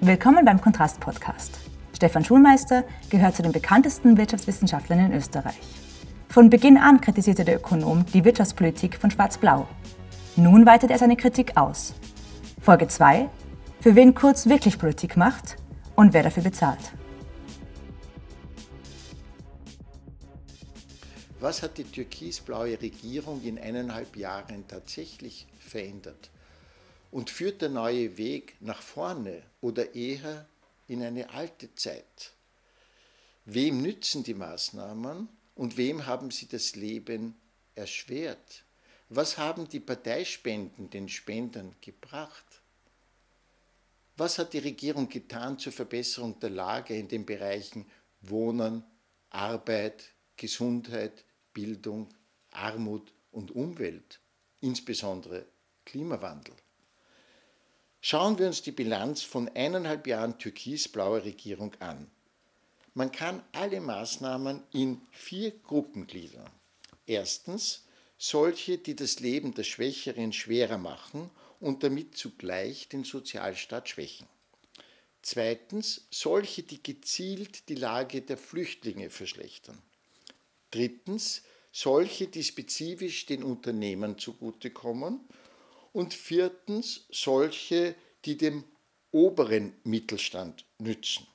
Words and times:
Willkommen 0.00 0.44
beim 0.44 0.60
Kontrast 0.60 1.00
Podcast. 1.00 1.58
Stefan 1.92 2.24
Schulmeister 2.24 2.84
gehört 3.10 3.34
zu 3.34 3.42
den 3.42 3.50
bekanntesten 3.50 4.16
Wirtschaftswissenschaftlern 4.16 5.00
in 5.00 5.12
Österreich. 5.12 5.58
Von 6.28 6.50
Beginn 6.50 6.76
an 6.76 7.00
kritisierte 7.00 7.44
der 7.44 7.56
Ökonom 7.56 8.06
die 8.06 8.24
Wirtschaftspolitik 8.24 8.96
von 8.96 9.10
Schwarz-Blau. 9.10 9.66
Nun 10.36 10.64
weitet 10.66 10.92
er 10.92 10.98
seine 10.98 11.16
Kritik 11.16 11.56
aus. 11.56 11.94
Folge 12.60 12.86
2. 12.86 13.28
Für 13.80 13.96
wen 13.96 14.14
Kurz 14.14 14.48
wirklich 14.48 14.78
Politik 14.78 15.16
macht 15.16 15.56
und 15.96 16.12
wer 16.12 16.22
dafür 16.22 16.44
bezahlt. 16.44 16.92
Was 21.40 21.60
hat 21.64 21.76
die 21.76 21.82
türkisblaue 21.82 22.80
Regierung 22.80 23.42
in 23.42 23.58
eineinhalb 23.58 24.16
Jahren 24.16 24.64
tatsächlich 24.68 25.48
verändert? 25.58 26.30
Und 27.10 27.30
führt 27.30 27.62
der 27.62 27.70
neue 27.70 28.18
Weg 28.18 28.56
nach 28.60 28.82
vorne 28.82 29.42
oder 29.60 29.94
eher 29.94 30.46
in 30.88 31.02
eine 31.02 31.30
alte 31.30 31.74
Zeit? 31.74 32.34
Wem 33.44 33.80
nützen 33.80 34.24
die 34.24 34.34
Maßnahmen 34.34 35.28
und 35.54 35.76
wem 35.76 36.06
haben 36.06 36.30
sie 36.30 36.46
das 36.48 36.76
Leben 36.76 37.34
erschwert? 37.74 38.64
Was 39.08 39.38
haben 39.38 39.66
die 39.68 39.80
Parteispenden 39.80 40.90
den 40.90 41.08
Spendern 41.08 41.74
gebracht? 41.80 42.44
Was 44.18 44.38
hat 44.38 44.52
die 44.52 44.58
Regierung 44.58 45.08
getan 45.08 45.58
zur 45.58 45.72
Verbesserung 45.72 46.38
der 46.40 46.50
Lage 46.50 46.94
in 46.94 47.08
den 47.08 47.24
Bereichen 47.24 47.86
Wohnen, 48.20 48.84
Arbeit, 49.30 50.10
Gesundheit, 50.36 51.24
Bildung, 51.54 52.08
Armut 52.50 53.12
und 53.30 53.52
Umwelt, 53.52 54.20
insbesondere 54.60 55.46
Klimawandel? 55.86 56.54
Schauen 58.00 58.38
wir 58.38 58.46
uns 58.46 58.62
die 58.62 58.72
Bilanz 58.72 59.22
von 59.22 59.48
eineinhalb 59.48 60.06
Jahren 60.06 60.38
türkisblauer 60.38 61.24
Regierung 61.24 61.74
an. 61.80 62.10
Man 62.94 63.12
kann 63.12 63.42
alle 63.52 63.80
Maßnahmen 63.80 64.62
in 64.72 65.02
vier 65.10 65.50
Gruppen 65.50 66.06
gliedern. 66.06 66.50
Erstens 67.06 67.84
solche, 68.16 68.78
die 68.78 68.96
das 68.96 69.20
Leben 69.20 69.54
der 69.54 69.64
Schwächeren 69.64 70.32
schwerer 70.32 70.78
machen 70.78 71.30
und 71.60 71.82
damit 71.82 72.16
zugleich 72.16 72.88
den 72.88 73.04
Sozialstaat 73.04 73.88
schwächen. 73.88 74.26
Zweitens 75.22 76.06
solche, 76.10 76.62
die 76.62 76.82
gezielt 76.82 77.68
die 77.68 77.74
Lage 77.74 78.22
der 78.22 78.38
Flüchtlinge 78.38 79.10
verschlechtern. 79.10 79.78
Drittens 80.70 81.42
solche, 81.72 82.28
die 82.28 82.44
spezifisch 82.44 83.26
den 83.26 83.42
Unternehmen 83.42 84.18
zugutekommen 84.18 85.20
und 85.92 86.14
viertens 86.14 87.06
solche, 87.10 87.94
die 88.24 88.36
dem 88.36 88.64
oberen 89.10 89.74
Mittelstand 89.84 90.64
nützen. 90.78 91.26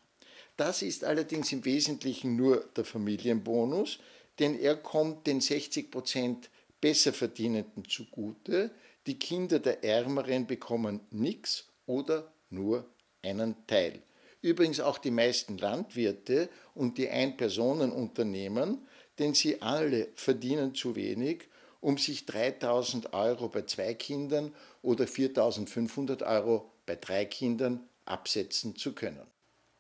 Das 0.58 0.82
ist 0.82 1.04
allerdings 1.04 1.52
im 1.52 1.66
Wesentlichen 1.66 2.36
nur 2.36 2.64
der 2.76 2.86
Familienbonus, 2.86 4.00
denn 4.40 4.60
er 4.60 4.76
kommt 4.76 5.26
den 5.28 5.42
60 5.42 5.92
Prozent 5.92 6.50
Besserverdienenden 6.80 7.88
zugute. 7.88 8.72
Die 9.08 9.18
Kinder 9.18 9.60
der 9.60 9.84
Ärmeren 9.84 10.46
bekommen 10.46 11.00
nichts 11.12 11.68
oder 11.86 12.32
nur 12.50 12.86
einen 13.22 13.56
Teil. 13.68 14.02
Übrigens 14.42 14.80
auch 14.82 14.98
die 14.98 15.12
meisten 15.12 15.58
Landwirte 15.58 16.50
und 16.76 16.98
die 16.98 17.10
Ein-Personen-Unternehmen, 17.10 18.86
denn 19.18 19.34
sie 19.34 19.62
alle 19.62 20.10
verdienen 20.16 20.76
zu 20.76 20.96
wenig 20.96 21.48
um 21.84 21.98
sich 21.98 22.26
3000 22.26 23.14
Euro 23.14 23.50
bei 23.50 23.64
zwei 23.64 23.94
Kindern 23.94 24.56
oder 24.82 25.06
4500 25.06 26.24
Euro 26.24 26.72
bei 26.86 26.96
drei 26.96 27.26
Kindern 27.26 27.82
absetzen 28.06 28.78
zu 28.78 28.94
können. 28.94 29.28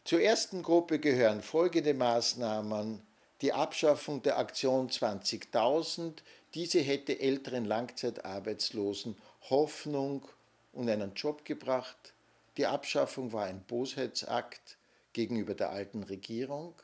Zur 0.04 0.20
ersten 0.20 0.64
Gruppe 0.64 1.00
gehören 1.00 1.42
folgende 1.42 1.94
Maßnahmen. 1.94 3.02
Die 3.42 3.54
Abschaffung 3.54 4.22
der 4.22 4.38
Aktion 4.38 4.90
20.000. 4.90 6.16
Diese 6.54 6.82
hätte 6.82 7.22
älteren 7.22 7.64
Langzeitarbeitslosen 7.64 9.16
Hoffnung 9.50 10.28
und 10.74 10.90
einen 10.90 11.14
Job 11.14 11.46
gebracht. 11.46 12.14
Die 12.58 12.66
Abschaffung 12.66 13.32
war 13.32 13.46
ein 13.46 13.64
Bosheitsakt 13.64 14.78
gegenüber 15.14 15.54
der 15.54 15.70
alten 15.70 16.04
Regierung 16.04 16.76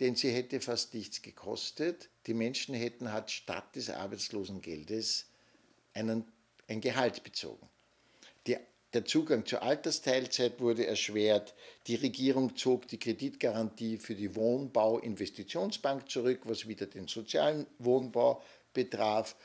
denn 0.00 0.16
sie 0.16 0.30
hätte 0.30 0.60
fast 0.60 0.94
nichts 0.94 1.22
gekostet. 1.22 2.08
Die 2.26 2.34
Menschen 2.34 2.74
hätten 2.74 3.12
halt 3.12 3.30
statt 3.30 3.76
des 3.76 3.90
Arbeitslosengeldes 3.90 5.26
einen, 5.94 6.24
ein 6.68 6.80
Gehalt 6.80 7.22
bezogen. 7.22 7.68
Die, 8.46 8.56
der 8.94 9.04
Zugang 9.04 9.44
zur 9.44 9.62
Altersteilzeit 9.62 10.60
wurde 10.60 10.86
erschwert. 10.86 11.54
Die 11.86 11.96
Regierung 11.96 12.56
zog 12.56 12.88
die 12.88 12.98
Kreditgarantie 12.98 13.98
für 13.98 14.14
die 14.14 14.34
Wohnbau-Investitionsbank 14.34 16.10
zurück, 16.10 16.40
was 16.44 16.66
wieder 16.66 16.86
den 16.86 17.06
sozialen 17.06 17.66
Wohnbau 17.78 18.42
betraf. 18.72 19.36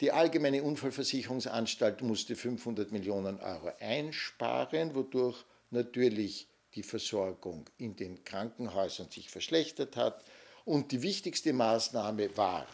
Die 0.00 0.10
Allgemeine 0.10 0.62
Unfallversicherungsanstalt 0.64 2.02
musste 2.02 2.34
500 2.34 2.90
Millionen 2.90 3.38
Euro 3.40 3.70
einsparen, 3.78 4.94
wodurch 4.94 5.44
natürlich 5.70 6.48
die 6.74 6.82
Versorgung 6.82 7.66
in 7.78 7.96
den 7.96 8.24
Krankenhäusern 8.24 9.10
sich 9.10 9.30
verschlechtert 9.30 9.96
hat. 9.96 10.24
Und 10.64 10.92
die 10.92 11.02
wichtigste 11.02 11.52
Maßnahme 11.52 12.36
war 12.36 12.66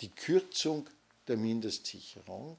die 0.00 0.10
Kürzung 0.10 0.88
der 1.26 1.36
Mindestsicherung. 1.36 2.58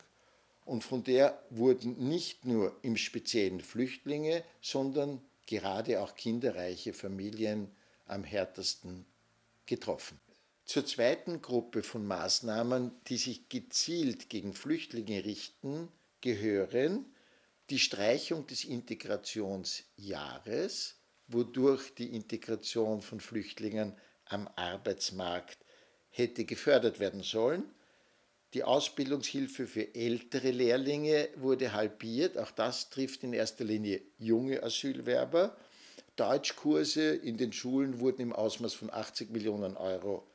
Und 0.65 0.83
von 0.83 1.03
der 1.03 1.41
wurden 1.49 2.07
nicht 2.07 2.45
nur 2.45 2.75
im 2.83 2.95
Speziellen 2.95 3.61
Flüchtlinge, 3.61 4.43
sondern 4.61 5.21
gerade 5.47 6.01
auch 6.01 6.15
kinderreiche 6.15 6.93
Familien 6.93 7.71
am 8.05 8.23
härtesten 8.23 9.05
getroffen. 9.65 10.19
Zur 10.65 10.85
zweiten 10.85 11.41
Gruppe 11.41 11.81
von 11.81 12.05
Maßnahmen, 12.05 12.91
die 13.07 13.17
sich 13.17 13.49
gezielt 13.49 14.29
gegen 14.29 14.53
Flüchtlinge 14.53 15.25
richten, 15.25 15.87
gehören 16.21 17.05
die 17.69 17.79
Streichung 17.79 18.47
des 18.47 18.63
Integrationsjahres, 18.63 20.95
wodurch 21.27 21.93
die 21.95 22.15
Integration 22.15 23.01
von 23.01 23.19
Flüchtlingen 23.19 23.93
am 24.25 24.47
Arbeitsmarkt 24.55 25.57
hätte 26.09 26.45
gefördert 26.45 26.99
werden 26.99 27.23
sollen. 27.23 27.63
Die 28.55 28.63
Ausbildungshilfe 28.63 29.67
für 29.67 29.93
ältere 29.93 30.49
Lehrlinge 30.49 31.29
wurde 31.35 31.73
halbiert. 31.73 32.35
Auch 32.37 32.51
das 32.51 32.89
trifft 32.89 33.23
in 33.23 33.33
erster 33.33 33.63
Linie 33.63 34.01
junge 34.17 34.63
Asylwerber. 34.63 35.55
Deutschkurse 36.15 37.15
in 37.15 37.37
den 37.37 37.53
Schulen 37.53 37.99
wurden 37.99 38.23
im 38.23 38.33
Ausmaß 38.33 38.73
von 38.73 38.91
80 38.91 39.29
Millionen 39.29 39.77
Euro 39.77 40.27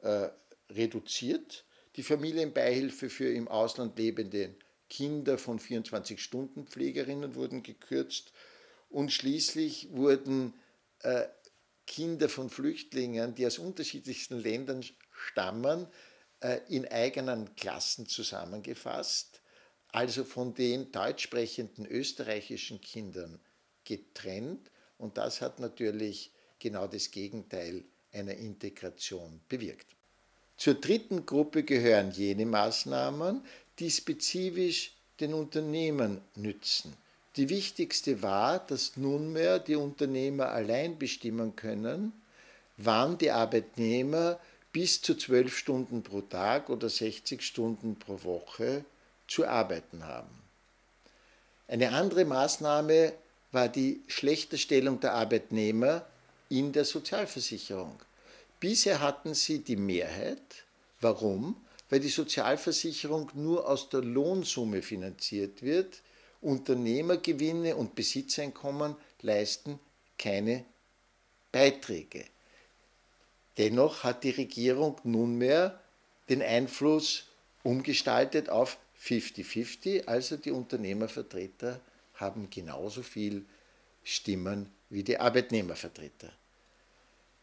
äh, 0.00 0.28
reduziert. 0.70 1.64
Die 1.96 2.02
Familienbeihilfe 2.02 3.10
für 3.10 3.30
im 3.30 3.46
Ausland 3.46 3.98
lebende 3.98 4.54
Kinder 4.90 5.38
von 5.38 5.58
24-Stunden-Pflegerinnen 5.58 7.34
wurden 7.34 7.62
gekürzt 7.62 8.32
und 8.90 9.12
schließlich 9.12 9.88
wurden 9.92 10.52
äh, 10.98 11.26
Kinder 11.86 12.28
von 12.28 12.50
Flüchtlingen, 12.50 13.34
die 13.34 13.46
aus 13.46 13.58
unterschiedlichsten 13.58 14.38
Ländern 14.38 14.84
stammen, 15.10 15.86
äh, 16.40 16.60
in 16.68 16.86
eigenen 16.86 17.54
Klassen 17.56 18.06
zusammengefasst, 18.06 19.40
also 19.88 20.24
von 20.24 20.54
den 20.54 20.92
deutsch 20.92 21.24
sprechenden 21.24 21.86
österreichischen 21.86 22.80
Kindern 22.80 23.40
getrennt. 23.84 24.70
Und 24.98 25.18
das 25.18 25.40
hat 25.40 25.60
natürlich 25.60 26.32
genau 26.58 26.86
das 26.86 27.10
Gegenteil 27.10 27.84
einer 28.12 28.34
Integration 28.34 29.40
bewirkt. 29.48 29.96
Zur 30.56 30.74
dritten 30.74 31.24
Gruppe 31.24 31.62
gehören 31.62 32.10
jene 32.10 32.44
Maßnahmen, 32.44 33.42
die 33.80 33.90
spezifisch 33.90 34.92
den 35.18 35.34
Unternehmen 35.34 36.20
nützen. 36.36 36.94
Die 37.36 37.48
wichtigste 37.48 38.22
war, 38.22 38.58
dass 38.58 38.96
nunmehr 38.96 39.58
die 39.58 39.76
Unternehmer 39.76 40.50
allein 40.50 40.98
bestimmen 40.98 41.56
können, 41.56 42.12
wann 42.76 43.18
die 43.18 43.30
Arbeitnehmer 43.30 44.38
bis 44.72 45.00
zu 45.00 45.14
zwölf 45.14 45.56
Stunden 45.56 46.02
pro 46.02 46.20
Tag 46.20 46.70
oder 46.70 46.88
60 46.88 47.42
Stunden 47.42 47.96
pro 47.96 48.22
Woche 48.22 48.84
zu 49.26 49.46
arbeiten 49.46 50.04
haben. 50.04 50.40
Eine 51.68 51.92
andere 51.92 52.24
Maßnahme 52.24 53.12
war 53.52 53.68
die 53.68 54.02
schlechte 54.08 54.58
Stellung 54.58 55.00
der 55.00 55.14
Arbeitnehmer 55.14 56.04
in 56.48 56.72
der 56.72 56.84
Sozialversicherung. 56.84 57.98
Bisher 58.58 59.00
hatten 59.00 59.34
sie 59.34 59.60
die 59.60 59.76
Mehrheit. 59.76 60.64
Warum? 61.00 61.56
Weil 61.90 62.00
die 62.00 62.08
Sozialversicherung 62.08 63.30
nur 63.34 63.68
aus 63.68 63.88
der 63.88 64.02
Lohnsumme 64.02 64.80
finanziert 64.80 65.62
wird. 65.62 66.00
Unternehmergewinne 66.40 67.76
und 67.76 67.94
Besitzeinkommen 67.94 68.96
leisten 69.20 69.78
keine 70.16 70.64
Beiträge. 71.52 72.24
Dennoch 73.58 74.04
hat 74.04 74.24
die 74.24 74.30
Regierung 74.30 74.96
nunmehr 75.02 75.80
den 76.28 76.40
Einfluss 76.40 77.24
umgestaltet 77.64 78.48
auf 78.48 78.78
50-50, 79.02 80.06
also 80.06 80.36
die 80.36 80.52
Unternehmervertreter 80.52 81.80
haben 82.14 82.48
genauso 82.50 83.02
viel 83.02 83.44
Stimmen 84.04 84.72
wie 84.88 85.02
die 85.02 85.18
Arbeitnehmervertreter. 85.18 86.32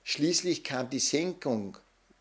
Schließlich 0.03 0.63
kam 0.63 0.89
die 0.89 0.99
Senkung 0.99 1.77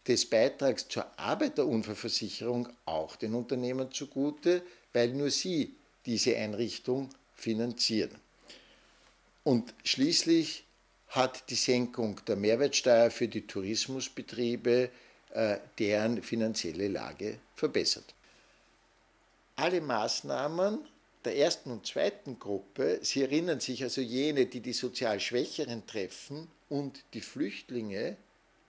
des 0.07 0.27
Beitrags 0.27 0.89
zur 0.89 1.07
Arbeiterunfallversicherung 1.19 2.69
auch 2.85 3.17
den 3.17 3.35
Unternehmen 3.35 3.91
zugute, 3.93 4.63
weil 4.93 5.09
nur 5.09 5.31
sie 5.31 5.75
diese 6.05 6.37
Einrichtung 6.37 7.11
finanzieren. 7.35 8.15
Und 9.45 9.75
schließlich 9.85 10.65
hat 11.09 11.51
die 11.51 11.55
Senkung 11.55 12.21
der 12.27 12.37
Mehrwertsteuer 12.37 13.11
für 13.11 13.29
die 13.29 13.47
Tourismusbetriebe 13.47 14.91
äh, 15.33 15.59
deren 15.79 16.23
finanzielle 16.23 16.89
Lage 16.89 17.39
verbessert. 17.55 18.15
Alle 19.57 19.81
Maßnahmen 19.81 20.81
der 21.25 21.37
ersten 21.37 21.71
und 21.71 21.87
zweiten 21.87 22.39
Gruppe, 22.39 23.01
Sie 23.03 23.23
erinnern 23.23 23.61
sich 23.61 23.83
also 23.83 24.01
jene, 24.01 24.47
die 24.47 24.61
die 24.61 24.73
sozial 24.73 25.19
Schwächeren 25.19 25.87
treffen 25.87 26.49
und 26.69 27.03
die 27.15 27.21
Flüchtlinge, 27.21 28.17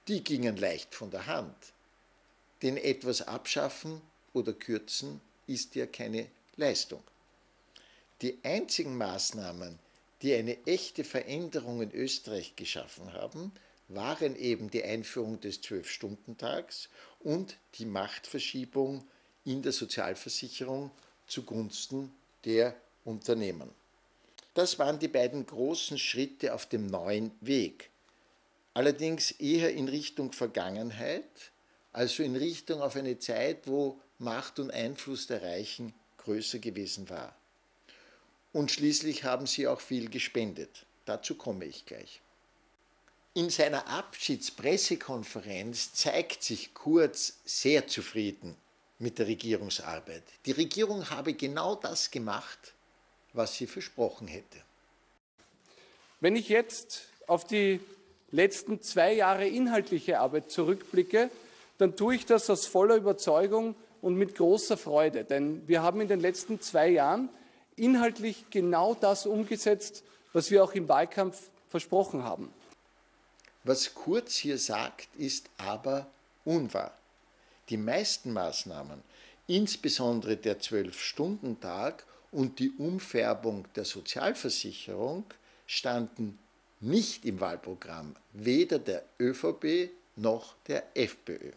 die 0.07 0.23
gingen 0.23 0.57
leicht 0.57 0.95
von 0.95 1.11
der 1.11 1.27
Hand. 1.27 1.73
Denn 2.61 2.77
etwas 2.77 3.21
abschaffen 3.21 4.01
oder 4.33 4.53
kürzen 4.53 5.21
ist 5.45 5.75
ja 5.75 5.85
keine 5.85 6.27
Leistung. 6.55 7.03
Die 8.21 8.39
einzigen 8.43 8.97
Maßnahmen, 8.97 9.77
die 10.21 10.33
eine 10.33 10.65
echte 10.65 11.03
Veränderung 11.03 11.81
in 11.81 11.91
Österreich 11.91 12.55
geschaffen 12.55 13.13
haben, 13.13 13.51
waren 13.89 14.35
eben 14.35 14.69
die 14.69 14.83
Einführung 14.83 15.39
des 15.39 15.61
Zwölf-Stunden-Tags 15.61 16.89
und 17.19 17.57
die 17.75 17.85
Machtverschiebung 17.85 19.07
in 19.45 19.61
der 19.61 19.71
Sozialversicherung 19.71 20.91
zugunsten 21.27 22.11
der 22.43 22.75
Unternehmen. 23.05 23.69
Das 24.53 24.79
waren 24.79 24.99
die 24.99 25.07
beiden 25.07 25.45
großen 25.45 25.97
Schritte 25.97 26.53
auf 26.53 26.65
dem 26.65 26.87
neuen 26.87 27.31
Weg. 27.41 27.91
Allerdings 28.77 29.31
eher 29.31 29.73
in 29.73 29.89
Richtung 29.89 30.31
Vergangenheit, 30.33 31.51
also 31.93 32.21
in 32.21 32.35
Richtung 32.35 32.83
auf 32.83 32.95
eine 32.95 33.17
Zeit, 33.17 33.65
wo 33.65 33.99
Macht 34.19 34.59
und 34.59 34.69
Einfluss 34.69 35.25
der 35.25 35.41
Reichen 35.41 35.95
größer 36.17 36.59
gewesen 36.59 37.09
war. 37.09 37.35
Und 38.53 38.69
schließlich 38.69 39.23
haben 39.23 39.47
sie 39.47 39.67
auch 39.67 39.81
viel 39.81 40.11
gespendet. 40.11 40.85
Dazu 41.05 41.33
komme 41.33 41.65
ich 41.65 41.87
gleich. 41.87 42.21
In 43.33 43.49
seiner 43.49 43.87
Abschiedspressekonferenz 43.87 45.95
zeigt 45.95 46.43
sich 46.43 46.75
Kurz 46.75 47.39
sehr 47.45 47.87
zufrieden 47.87 48.55
mit 48.99 49.17
der 49.17 49.25
Regierungsarbeit. 49.25 50.21
Die 50.45 50.51
Regierung 50.51 51.09
habe 51.09 51.33
genau 51.33 51.73
das 51.73 52.11
gemacht, 52.11 52.75
was 53.33 53.55
sie 53.55 53.65
versprochen 53.65 54.27
hätte. 54.27 54.61
Wenn 56.19 56.35
ich 56.35 56.49
jetzt 56.49 57.07
auf 57.25 57.43
die 57.43 57.79
letzten 58.31 58.81
zwei 58.81 59.13
Jahre 59.13 59.47
inhaltliche 59.47 60.19
Arbeit 60.19 60.51
zurückblicke, 60.51 61.29
dann 61.77 61.95
tue 61.95 62.15
ich 62.15 62.25
das 62.25 62.49
aus 62.49 62.65
voller 62.65 62.95
Überzeugung 62.95 63.75
und 64.01 64.15
mit 64.15 64.35
großer 64.35 64.77
Freude. 64.77 65.23
Denn 65.23 65.67
wir 65.67 65.81
haben 65.81 66.01
in 66.01 66.07
den 66.07 66.19
letzten 66.19 66.59
zwei 66.61 66.89
Jahren 66.89 67.29
inhaltlich 67.75 68.45
genau 68.49 68.95
das 68.95 69.25
umgesetzt, 69.25 70.03
was 70.33 70.51
wir 70.51 70.63
auch 70.63 70.73
im 70.73 70.87
Wahlkampf 70.87 71.49
versprochen 71.69 72.23
haben. 72.23 72.51
Was 73.63 73.93
Kurz 73.93 74.35
hier 74.35 74.57
sagt, 74.57 75.09
ist 75.17 75.49
aber 75.57 76.07
unwahr. 76.45 76.97
Die 77.69 77.77
meisten 77.77 78.31
Maßnahmen, 78.31 79.01
insbesondere 79.45 80.37
der 80.37 80.59
Zwölf-Stunden-Tag 80.59 82.05
und 82.31 82.59
die 82.59 82.71
Umfärbung 82.77 83.65
der 83.75 83.85
Sozialversicherung, 83.85 85.25
standen 85.65 86.39
nicht 86.79 87.25
im 87.25 87.39
Wahlprogramm 87.39 88.15
weder 88.33 88.79
der 88.79 89.03
ÖVP 89.19 89.89
noch 90.15 90.55
der 90.67 90.83
FPÖ. 90.95 91.51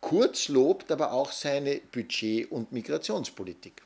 Kurz 0.00 0.48
lobt 0.48 0.90
aber 0.92 1.12
auch 1.12 1.32
seine 1.32 1.80
Budget- 1.92 2.50
und 2.50 2.72
Migrationspolitik. 2.72 3.82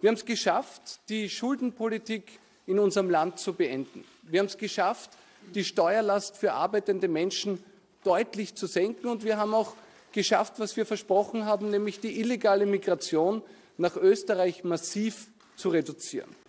Wir 0.00 0.08
haben 0.08 0.16
es 0.16 0.24
geschafft, 0.24 0.98
die 1.08 1.30
Schuldenpolitik 1.30 2.40
in 2.66 2.78
unserem 2.78 3.08
Land 3.08 3.38
zu 3.38 3.52
beenden. 3.52 4.04
Wir 4.22 4.40
haben 4.40 4.46
es 4.46 4.58
geschafft, 4.58 5.10
die 5.54 5.64
Steuerlast 5.64 6.36
für 6.36 6.52
arbeitende 6.52 7.08
Menschen 7.08 7.62
deutlich 8.02 8.54
zu 8.54 8.66
senken. 8.66 9.06
Und 9.06 9.24
wir 9.24 9.36
haben 9.36 9.54
auch 9.54 9.74
geschafft, 10.12 10.54
was 10.58 10.76
wir 10.76 10.86
versprochen 10.86 11.44
haben, 11.44 11.70
nämlich 11.70 12.00
die 12.00 12.20
illegale 12.20 12.66
Migration 12.66 13.42
nach 13.78 13.96
Österreich 13.96 14.64
massiv 14.64 15.28
zu 15.56 15.68
reduzieren. 15.68 16.41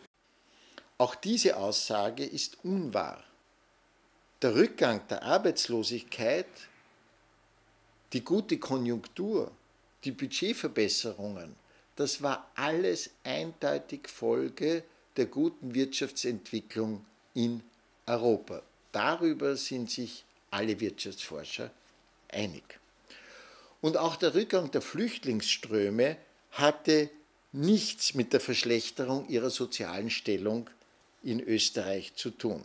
Auch 1.03 1.15
diese 1.15 1.57
Aussage 1.57 2.23
ist 2.23 2.59
unwahr. 2.63 3.21
Der 4.41 4.55
Rückgang 4.55 5.05
der 5.09 5.21
Arbeitslosigkeit, 5.21 6.47
die 8.13 8.23
gute 8.23 8.57
Konjunktur, 8.57 9.51
die 10.05 10.11
Budgetverbesserungen, 10.11 11.57
das 11.97 12.23
war 12.23 12.49
alles 12.55 13.09
eindeutig 13.25 14.07
Folge 14.07 14.85
der 15.17 15.25
guten 15.25 15.75
Wirtschaftsentwicklung 15.75 17.05
in 17.33 17.61
Europa. 18.05 18.61
Darüber 18.93 19.57
sind 19.57 19.91
sich 19.91 20.23
alle 20.51 20.79
Wirtschaftsforscher 20.79 21.69
einig. 22.29 22.79
Und 23.81 23.97
auch 23.97 24.15
der 24.15 24.35
Rückgang 24.35 24.71
der 24.71 24.81
Flüchtlingsströme 24.81 26.15
hatte 26.51 27.09
nichts 27.51 28.13
mit 28.13 28.31
der 28.31 28.39
Verschlechterung 28.39 29.27
ihrer 29.27 29.49
sozialen 29.49 30.09
Stellung 30.09 30.69
in 31.23 31.39
Österreich 31.39 32.15
zu 32.15 32.29
tun. 32.29 32.63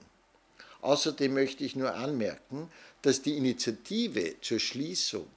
Außerdem 0.81 1.35
möchte 1.35 1.65
ich 1.65 1.77
nur 1.77 1.95
anmerken, 1.95 2.71
dass 3.03 3.23
die 3.23 3.37
Initiative 3.37 4.41
zur 4.41 4.61
Schließung 4.61 5.31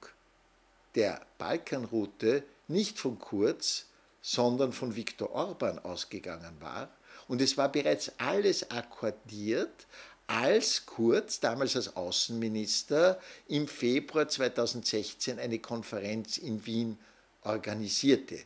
der 0.94 1.24
Balkanroute 1.38 2.44
nicht 2.68 2.98
von 2.98 3.18
Kurz, 3.18 3.86
sondern 4.20 4.72
von 4.72 4.94
Viktor 4.94 5.32
Orban 5.32 5.78
ausgegangen 5.78 6.56
war. 6.60 6.90
Und 7.28 7.40
es 7.40 7.56
war 7.56 7.70
bereits 7.70 8.12
alles 8.18 8.70
akkordiert, 8.70 9.86
als 10.26 10.86
Kurz, 10.86 11.40
damals 11.40 11.76
als 11.76 11.96
Außenminister, 11.96 13.18
im 13.48 13.66
Februar 13.66 14.28
2016 14.28 15.38
eine 15.38 15.58
Konferenz 15.58 16.38
in 16.38 16.64
Wien 16.64 16.98
organisierte. 17.42 18.38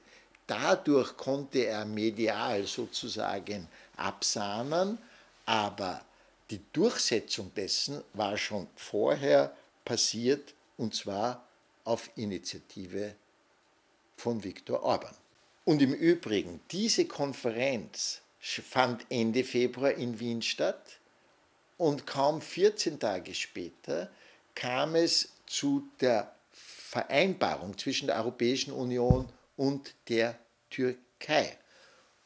Dadurch 0.47 1.17
konnte 1.17 1.67
er 1.67 1.85
medial 1.85 2.67
sozusagen 2.67 3.69
absahnen, 3.97 4.99
aber 5.45 6.05
die 6.51 6.61
Durchsetzung 6.73 7.53
dessen 7.55 8.03
war 8.13 8.37
schon 8.37 8.69
vorher 8.77 9.57
passiert 9.85 10.55
und 10.77 10.95
zwar 10.95 11.47
auf 11.85 12.11
Initiative 12.17 13.15
von 14.17 14.43
Viktor 14.43 14.83
Orban. 14.83 15.15
Und 15.65 15.83
im 15.83 15.95
Übrigen, 15.95 16.61
diese 16.71 17.07
Konferenz 17.07 18.21
fand 18.41 19.05
Ende 19.09 19.43
Februar 19.43 19.93
in 19.93 20.19
Wien 20.21 20.43
statt 20.43 21.01
und 21.77 22.07
kaum 22.07 22.41
14 22.41 22.99
Tage 23.01 23.35
später 23.35 24.11
kam 24.55 24.95
es 24.95 25.33
zu 25.47 25.89
der 26.01 26.35
Vereinbarung 26.53 27.77
zwischen 27.77 28.07
der 28.07 28.17
Europäischen 28.17 28.73
Union 28.73 29.29
und 29.57 29.95
der 30.09 30.39
Türkei. 30.71 31.59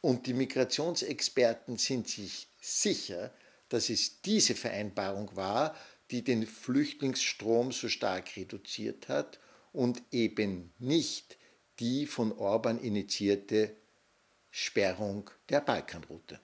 Und 0.00 0.26
die 0.26 0.35
Migrationsexperten 0.35 1.76
sind 1.76 2.09
sich 2.09 2.49
sicher, 2.61 3.33
dass 3.69 3.90
es 3.90 4.23
diese 4.23 4.54
Vereinbarung 4.54 5.35
war, 5.37 5.76
die 6.11 6.25
den 6.25 6.47
Flüchtlingsstrom 6.47 7.73
so 7.73 7.88
stark 7.88 8.37
reduziert 8.37 9.09
hat 9.09 9.38
und 9.73 10.02
eben 10.11 10.73
nicht 10.78 11.37
die 11.78 12.07
von 12.07 12.33
Orban 12.33 12.80
initiierte 12.80 13.76
Sperrung 14.50 15.30
der 15.49 15.61
Balkanroute. 15.61 16.40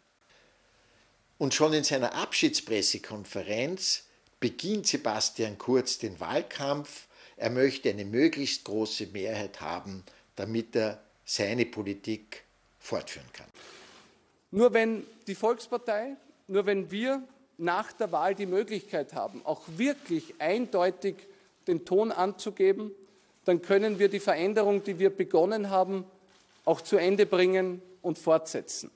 Und 1.39 1.53
schon 1.53 1.73
in 1.73 1.85
seiner 1.85 2.15
Abschiedspressekonferenz 2.15 4.05
beginnt 4.41 4.87
Sebastian 4.87 5.59
Kurz 5.59 5.99
den 5.99 6.19
Wahlkampf. 6.21 7.09
Er 7.37 7.51
möchte 7.51 7.91
eine 7.91 8.05
möglichst 8.05 8.65
große 8.65 9.09
Mehrheit 9.09 9.61
haben, 9.61 10.05
damit 10.37 10.75
er 10.77 11.05
seine 11.25 11.67
Politik 11.67 12.46
fortführen 12.87 13.27
kann. 13.33 13.47
Nur 14.51 14.73
wenn 14.73 15.05
die 15.27 15.35
Volkspartei, 15.35 16.17
nur 16.47 16.67
wenn 16.67 16.91
wir 16.91 17.23
nach 17.59 17.93
der 17.93 18.13
Wahl 18.13 18.35
die 18.35 18.47
Möglichkeit 18.47 19.13
haben, 19.13 19.45
auch 19.45 19.63
wirklich 19.69 20.35
eindeutig 20.39 21.17
den 21.67 21.85
Ton 21.85 22.13
anzugeben, 22.13 22.93
dann 23.45 23.63
können 23.63 23.99
wir 23.99 24.09
die 24.09 24.21
Veränderung, 24.21 24.83
die 24.85 24.99
wir 24.99 25.11
begonnen 25.11 25.71
haben, 25.71 26.05
auch 26.65 26.81
zu 26.81 26.97
Ende 26.97 27.27
bringen 27.27 27.83
und 28.03 28.19
fortsetzen. 28.19 28.91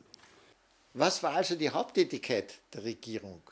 Was 0.94 1.22
war 1.22 1.34
also 1.34 1.54
die 1.54 1.70
Haupttätigkeit 1.70 2.54
der 2.72 2.84
Regierung 2.84 3.42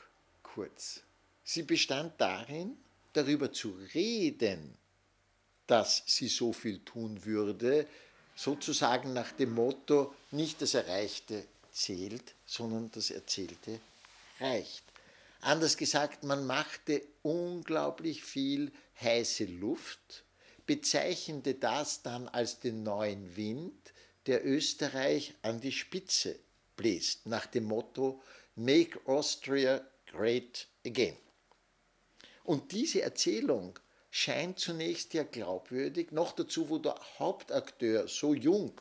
Kurz? 0.43 1.01
Sie 1.43 1.63
bestand 1.63 2.13
darin, 2.17 2.77
darüber 3.13 3.51
zu 3.51 3.73
reden, 3.93 4.75
dass 5.67 6.03
sie 6.05 6.27
so 6.27 6.51
viel 6.51 6.79
tun 6.79 7.23
würde, 7.23 7.87
sozusagen 8.35 9.13
nach 9.13 9.31
dem 9.31 9.53
Motto 9.53 10.13
nicht 10.31 10.61
das 10.61 10.73
Erreichte 10.73 11.45
zählt, 11.71 12.35
sondern 12.45 12.91
das 12.91 13.11
Erzählte 13.11 13.79
reicht. 14.39 14.83
Anders 15.41 15.77
gesagt, 15.77 16.23
man 16.23 16.45
machte 16.45 17.01
unglaublich 17.21 18.23
viel 18.23 18.71
heiße 19.01 19.45
Luft, 19.45 20.23
bezeichnete 20.65 21.55
das 21.55 22.01
dann 22.01 22.27
als 22.27 22.59
den 22.59 22.83
neuen 22.83 23.35
Wind, 23.35 23.93
der 24.25 24.45
Österreich 24.45 25.33
an 25.41 25.61
die 25.61 25.71
Spitze 25.71 26.37
bläst, 26.75 27.25
nach 27.25 27.45
dem 27.45 27.65
Motto 27.65 28.21
Make 28.55 28.99
Austria 29.05 29.81
Great 30.07 30.67
Again. 30.85 31.17
Und 32.43 32.71
diese 32.71 33.01
Erzählung 33.01 33.79
scheint 34.11 34.59
zunächst 34.59 35.13
ja 35.13 35.23
glaubwürdig, 35.23 36.11
noch 36.11 36.33
dazu, 36.33 36.69
wo 36.69 36.77
der 36.77 36.99
Hauptakteur 37.19 38.07
so 38.07 38.33
jung 38.33 38.73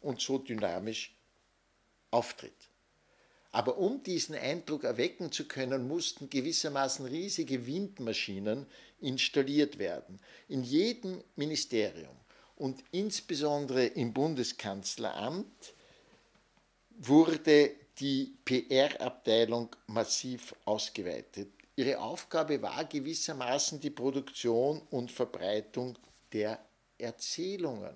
und 0.00 0.20
so 0.20 0.38
dynamisch 0.38 1.14
auftritt. 2.10 2.70
Aber 3.52 3.78
um 3.78 4.02
diesen 4.02 4.36
Eindruck 4.36 4.84
erwecken 4.84 5.32
zu 5.32 5.46
können, 5.46 5.88
mussten 5.88 6.30
gewissermaßen 6.30 7.06
riesige 7.06 7.66
Windmaschinen 7.66 8.66
installiert 9.00 9.78
werden. 9.78 10.20
In 10.48 10.62
jedem 10.62 11.22
Ministerium 11.34 12.16
und 12.56 12.84
insbesondere 12.92 13.86
im 13.86 14.12
Bundeskanzleramt 14.12 15.74
wurde 16.98 17.70
die 17.98 18.34
PR-Abteilung 18.44 19.74
massiv 19.86 20.54
ausgeweitet. 20.64 21.52
Ihre 21.76 21.98
Aufgabe 21.98 22.60
war 22.62 22.84
gewissermaßen 22.84 23.80
die 23.80 23.90
Produktion 23.90 24.82
und 24.90 25.10
Verbreitung 25.10 25.98
der 26.32 26.58
Erzählungen. 26.98 27.94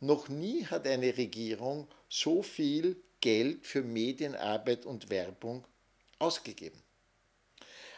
Noch 0.00 0.28
nie 0.28 0.64
hat 0.64 0.86
eine 0.86 1.16
Regierung 1.16 1.88
so 2.08 2.42
viel 2.42 3.02
Geld 3.20 3.66
für 3.66 3.82
Medienarbeit 3.82 4.86
und 4.86 5.10
Werbung 5.10 5.64
ausgegeben. 6.18 6.80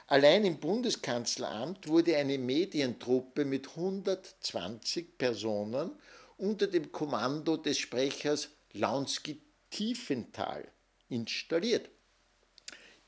Allein 0.07 0.45
im 0.45 0.59
Bundeskanzleramt 0.59 1.87
wurde 1.87 2.17
eine 2.17 2.39
Medientruppe 2.39 3.45
mit 3.45 3.69
120 3.69 5.19
Personen 5.19 5.93
unter 6.39 6.67
dem 6.67 6.91
Kommando 6.91 7.57
des 7.57 7.79
Sprechers 7.79 8.49
Launski 8.73 9.41
Tiefenthal 9.71 10.67
installiert. 11.11 11.89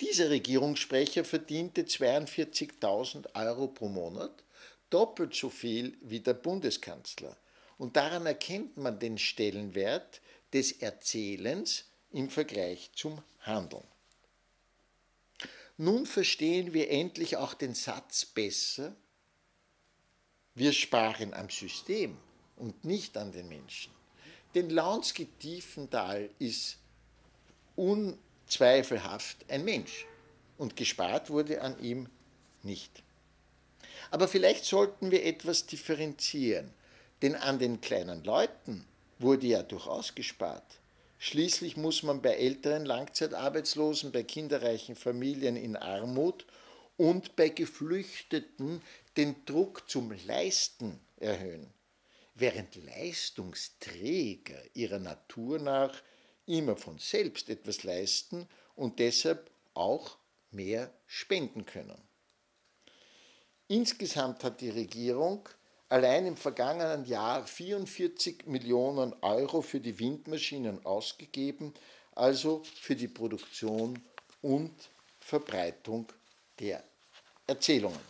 Dieser 0.00 0.30
Regierungssprecher 0.30 1.24
verdiente 1.24 1.82
42.000 1.82 3.34
Euro 3.34 3.68
pro 3.68 3.88
Monat, 3.88 4.44
doppelt 4.90 5.34
so 5.34 5.48
viel 5.48 5.96
wie 6.02 6.20
der 6.20 6.34
Bundeskanzler. 6.34 7.36
Und 7.82 7.96
daran 7.96 8.26
erkennt 8.26 8.76
man 8.76 9.00
den 9.00 9.18
Stellenwert 9.18 10.20
des 10.52 10.70
Erzählens 10.70 11.86
im 12.12 12.30
Vergleich 12.30 12.92
zum 12.94 13.20
Handeln. 13.40 13.82
Nun 15.78 16.06
verstehen 16.06 16.74
wir 16.74 16.92
endlich 16.92 17.38
auch 17.38 17.54
den 17.54 17.74
Satz 17.74 18.24
besser, 18.24 18.94
wir 20.54 20.72
sparen 20.72 21.34
am 21.34 21.50
System 21.50 22.16
und 22.54 22.84
nicht 22.84 23.16
an 23.16 23.32
den 23.32 23.48
Menschen. 23.48 23.92
Denn 24.54 24.70
Launski-Tiefenthal 24.70 26.30
ist 26.38 26.76
unzweifelhaft 27.74 29.38
ein 29.48 29.64
Mensch 29.64 30.06
und 30.56 30.76
gespart 30.76 31.30
wurde 31.30 31.60
an 31.60 31.76
ihm 31.82 32.08
nicht. 32.62 33.02
Aber 34.12 34.28
vielleicht 34.28 34.66
sollten 34.66 35.10
wir 35.10 35.24
etwas 35.24 35.66
differenzieren, 35.66 36.72
denn 37.22 37.36
an 37.36 37.58
den 37.58 37.80
kleinen 37.80 38.24
Leuten 38.24 38.84
wurde 39.18 39.46
ja 39.46 39.62
durchaus 39.62 40.14
gespart. 40.14 40.80
Schließlich 41.18 41.76
muss 41.76 42.02
man 42.02 42.20
bei 42.20 42.34
älteren 42.34 42.84
Langzeitarbeitslosen, 42.84 44.10
bei 44.10 44.24
kinderreichen 44.24 44.96
Familien 44.96 45.54
in 45.56 45.76
Armut 45.76 46.44
und 46.96 47.36
bei 47.36 47.48
Geflüchteten 47.48 48.82
den 49.16 49.44
Druck 49.44 49.88
zum 49.88 50.12
Leisten 50.26 50.98
erhöhen, 51.18 51.72
während 52.34 52.74
Leistungsträger 52.74 54.60
ihrer 54.74 54.98
Natur 54.98 55.60
nach 55.60 56.02
immer 56.46 56.76
von 56.76 56.98
selbst 56.98 57.48
etwas 57.48 57.84
leisten 57.84 58.48
und 58.74 58.98
deshalb 58.98 59.48
auch 59.74 60.18
mehr 60.50 60.92
spenden 61.06 61.64
können. 61.66 62.02
Insgesamt 63.68 64.42
hat 64.42 64.60
die 64.60 64.70
Regierung 64.70 65.48
allein 65.92 66.24
im 66.24 66.38
vergangenen 66.38 67.04
Jahr 67.04 67.46
44 67.46 68.46
Millionen 68.46 69.14
Euro 69.20 69.60
für 69.60 69.78
die 69.78 69.98
Windmaschinen 69.98 70.86
ausgegeben, 70.86 71.74
also 72.14 72.62
für 72.80 72.96
die 72.96 73.08
Produktion 73.08 74.02
und 74.40 74.72
Verbreitung 75.20 76.06
der 76.58 76.82
Erzählungen. 77.46 78.00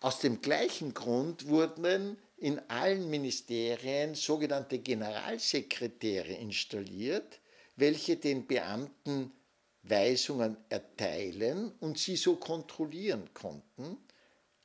Aus 0.00 0.18
dem 0.18 0.42
gleichen 0.42 0.92
Grund 0.92 1.46
wurden 1.46 2.18
in 2.38 2.60
allen 2.68 3.08
Ministerien 3.08 4.16
sogenannte 4.16 4.80
Generalsekretäre 4.80 6.32
installiert, 6.32 7.38
welche 7.76 8.16
den 8.16 8.48
Beamten 8.48 9.30
Weisungen 9.84 10.56
erteilen 10.70 11.72
und 11.78 11.98
sie 11.98 12.16
so 12.16 12.34
kontrollieren 12.34 13.32
konnten, 13.32 13.98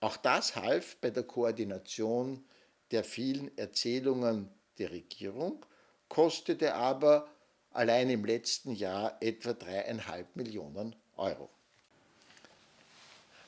auch 0.01 0.17
das 0.17 0.55
half 0.55 0.98
bei 0.98 1.12
der 1.12 1.24
Koordination 1.24 2.43
der 2.91 3.03
vielen 3.03 3.58
Erzählungen 3.58 4.50
der 4.77 4.91
Regierung, 4.91 5.65
kostete 6.10 6.75
aber 6.75 7.29
allein 7.72 8.10
im 8.10 8.25
letzten 8.25 8.74
Jahr 8.74 9.17
etwa 9.22 9.53
dreieinhalb 9.53 10.36
Millionen 10.36 10.96
Euro. 11.15 11.50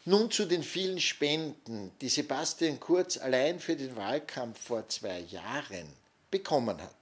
Nun 0.05 0.29
zu 0.31 0.45
den 0.45 0.63
vielen 0.63 0.99
Spenden, 0.99 1.91
die 2.01 2.09
Sebastian 2.09 2.79
Kurz 2.79 3.17
allein 3.17 3.59
für 3.59 3.75
den 3.75 3.95
Wahlkampf 3.95 4.59
vor 4.59 4.87
zwei 4.89 5.19
Jahren 5.21 5.87
bekommen 6.29 6.81
hat. 6.81 6.95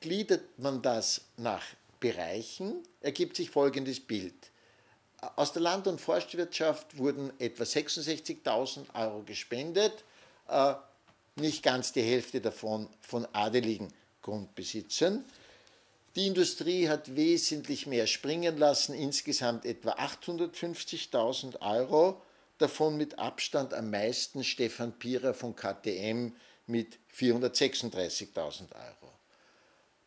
Gliedert 0.00 0.58
man 0.58 0.82
das 0.82 1.22
nach 1.36 1.64
Bereichen, 2.00 2.82
ergibt 3.00 3.36
sich 3.36 3.50
folgendes 3.50 4.00
Bild. 4.00 4.50
Aus 5.36 5.52
der 5.52 5.62
Land- 5.62 5.86
und 5.86 6.00
Forstwirtschaft 6.00 6.98
wurden 6.98 7.32
etwa 7.38 7.64
66.000 7.64 8.94
Euro 8.94 9.22
gespendet, 9.22 10.04
äh, 10.48 10.74
nicht 11.36 11.62
ganz 11.62 11.92
die 11.92 12.02
Hälfte 12.02 12.40
davon 12.40 12.88
von 13.00 13.26
adeligen 13.32 13.92
Grundbesitzern. 14.22 15.24
Die 16.16 16.26
Industrie 16.28 16.88
hat 16.88 17.16
wesentlich 17.16 17.86
mehr 17.86 18.06
springen 18.06 18.56
lassen, 18.56 18.94
insgesamt 18.94 19.64
etwa 19.64 19.92
850.000 19.92 21.60
Euro, 21.60 22.22
davon 22.58 22.96
mit 22.96 23.18
Abstand 23.18 23.74
am 23.74 23.90
meisten 23.90 24.44
Stefan 24.44 24.92
Pierer 24.92 25.34
von 25.34 25.56
KTM 25.56 26.32
mit 26.66 26.98
436.000 27.16 28.72
Euro. 28.72 29.12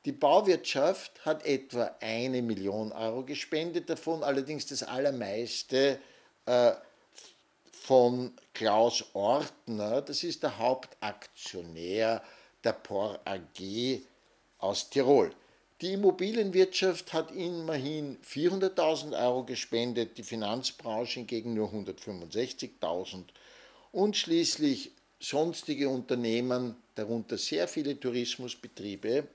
Die 0.05 0.11
Bauwirtschaft 0.11 1.25
hat 1.25 1.45
etwa 1.45 1.95
eine 1.99 2.41
Million 2.41 2.91
Euro 2.91 3.23
gespendet, 3.23 3.89
davon 3.89 4.23
allerdings 4.23 4.65
das 4.65 4.83
allermeiste 4.83 5.99
äh, 6.45 6.71
von 7.71 8.33
Klaus 8.53 9.03
Ortner, 9.13 10.01
das 10.01 10.23
ist 10.23 10.43
der 10.43 10.57
Hauptaktionär 10.57 12.23
der 12.63 12.73
POR 12.73 13.19
AG 13.25 14.01
aus 14.57 14.89
Tirol. 14.89 15.31
Die 15.79 15.93
Immobilienwirtschaft 15.93 17.13
hat 17.13 17.31
immerhin 17.31 18.17
400.000 18.23 19.17
Euro 19.23 19.43
gespendet, 19.43 20.17
die 20.17 20.23
Finanzbranche 20.23 21.19
hingegen 21.19 21.53
nur 21.53 21.69
165.000 21.69 23.25
und 23.91 24.17
schließlich 24.17 24.91
sonstige 25.19 25.89
Unternehmen, 25.89 26.75
darunter 26.95 27.37
sehr 27.37 27.67
viele 27.67 27.99
Tourismusbetriebe, 27.99 29.27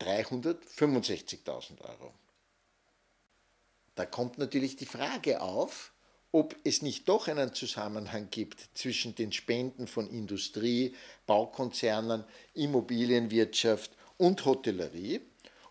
365.000 0.00 1.80
Euro. 1.82 2.12
Da 3.94 4.06
kommt 4.06 4.38
natürlich 4.38 4.76
die 4.76 4.86
Frage 4.86 5.40
auf, 5.40 5.92
ob 6.30 6.54
es 6.62 6.82
nicht 6.82 7.08
doch 7.08 7.26
einen 7.26 7.54
Zusammenhang 7.54 8.28
gibt 8.30 8.68
zwischen 8.74 9.14
den 9.14 9.32
Spenden 9.32 9.86
von 9.86 10.08
Industrie, 10.08 10.94
Baukonzernen, 11.26 12.24
Immobilienwirtschaft 12.54 13.90
und 14.18 14.44
Hotellerie 14.44 15.20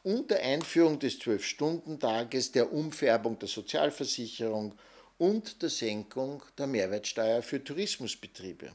und 0.04 0.32
der 0.32 0.42
Einführung 0.42 1.00
des 1.00 1.20
Zwölf-Stunden-Tages, 1.20 2.52
der 2.52 2.72
Umfärbung 2.74 3.38
der 3.40 3.50
Sozialversicherung 3.50 4.74
und 5.18 5.62
der 5.62 5.70
Senkung 5.70 6.44
der 6.58 6.68
Mehrwertsteuer 6.68 7.42
für 7.42 7.64
Tourismusbetriebe. 7.64 8.72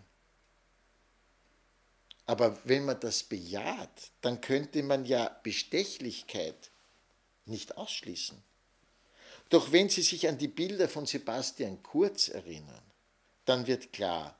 Aber 2.32 2.56
wenn 2.64 2.86
man 2.86 2.98
das 2.98 3.22
bejaht, 3.24 4.10
dann 4.22 4.40
könnte 4.40 4.82
man 4.82 5.04
ja 5.04 5.28
Bestechlichkeit 5.42 6.70
nicht 7.44 7.76
ausschließen. 7.76 8.42
Doch 9.50 9.70
wenn 9.70 9.90
Sie 9.90 10.00
sich 10.00 10.26
an 10.26 10.38
die 10.38 10.48
Bilder 10.48 10.88
von 10.88 11.04
Sebastian 11.04 11.82
Kurz 11.82 12.28
erinnern, 12.28 12.82
dann 13.44 13.66
wird 13.66 13.92
klar, 13.92 14.34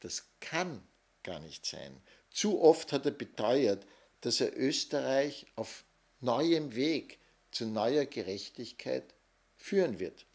das 0.00 0.24
kann 0.40 0.82
gar 1.22 1.38
nicht 1.38 1.64
sein. 1.64 2.02
Zu 2.28 2.60
oft 2.60 2.90
hat 2.90 3.06
er 3.06 3.12
beteuert, 3.12 3.86
dass 4.22 4.40
er 4.40 4.58
Österreich 4.58 5.46
auf 5.54 5.84
neuem 6.20 6.74
Weg 6.74 7.20
zu 7.52 7.66
neuer 7.66 8.06
Gerechtigkeit 8.06 9.14
führen 9.56 10.00
wird. 10.00 10.26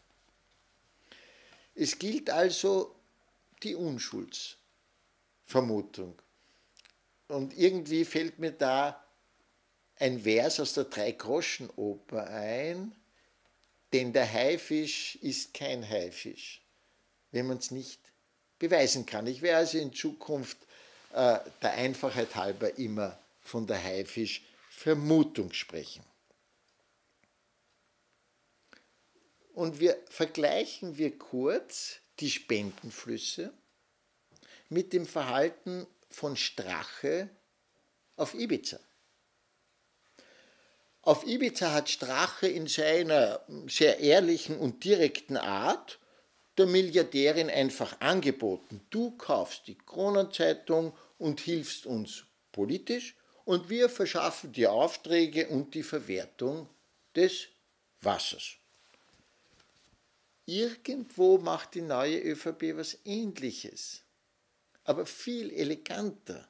Es 1.74 1.98
gilt 1.98 2.30
also 2.30 2.94
die 3.62 3.74
Unschuldsvermutung. 3.74 6.18
Und 7.28 7.56
irgendwie 7.56 8.04
fällt 8.04 8.38
mir 8.38 8.52
da 8.52 9.02
ein 9.98 10.20
Vers 10.20 10.60
aus 10.60 10.74
der 10.74 10.84
Drei-Groschen-Oper 10.84 12.28
ein, 12.28 12.94
denn 13.92 14.12
der 14.12 14.30
Haifisch 14.30 15.16
ist 15.16 15.54
kein 15.54 15.88
Haifisch, 15.88 16.60
wenn 17.32 17.46
man 17.46 17.58
es 17.58 17.70
nicht 17.70 18.00
beweisen 18.58 19.06
kann. 19.06 19.26
Ich 19.26 19.42
werde 19.42 19.58
also 19.58 19.78
in 19.78 19.92
Zukunft 19.92 20.58
äh, 21.12 21.38
der 21.62 21.72
Einfachheit 21.72 22.34
halber 22.34 22.78
immer 22.78 23.18
von 23.40 23.66
der 23.66 23.82
Haifisch-Vermutung 23.82 25.52
sprechen. 25.52 26.04
Und 29.54 29.80
wir 29.80 29.96
vergleichen 30.10 30.98
wir 30.98 31.16
kurz 31.16 31.96
die 32.20 32.30
Spendenflüsse 32.30 33.52
mit 34.68 34.92
dem 34.92 35.06
Verhalten 35.06 35.86
von 36.10 36.36
Strache 36.36 37.28
auf 38.16 38.34
Ibiza. 38.34 38.78
Auf 41.02 41.24
Ibiza 41.26 41.72
hat 41.72 41.88
Strache 41.88 42.48
in 42.48 42.66
seiner 42.66 43.40
sehr 43.68 44.00
ehrlichen 44.00 44.58
und 44.58 44.82
direkten 44.84 45.36
Art 45.36 46.00
der 46.58 46.66
Milliardärin 46.66 47.50
einfach 47.50 48.00
angeboten, 48.00 48.80
du 48.90 49.10
kaufst 49.12 49.66
die 49.66 49.76
Kronenzeitung 49.76 50.96
und 51.18 51.40
hilfst 51.40 51.86
uns 51.86 52.24
politisch 52.50 53.14
und 53.44 53.68
wir 53.68 53.88
verschaffen 53.88 54.52
dir 54.52 54.72
Aufträge 54.72 55.48
und 55.48 55.74
die 55.74 55.82
Verwertung 55.82 56.68
des 57.14 57.48
Wassers. 58.00 58.56
Irgendwo 60.46 61.38
macht 61.38 61.74
die 61.74 61.82
neue 61.82 62.18
ÖVP 62.20 62.76
was 62.76 62.98
Ähnliches, 63.04 64.02
aber 64.86 65.04
viel 65.04 65.50
eleganter 65.50 66.48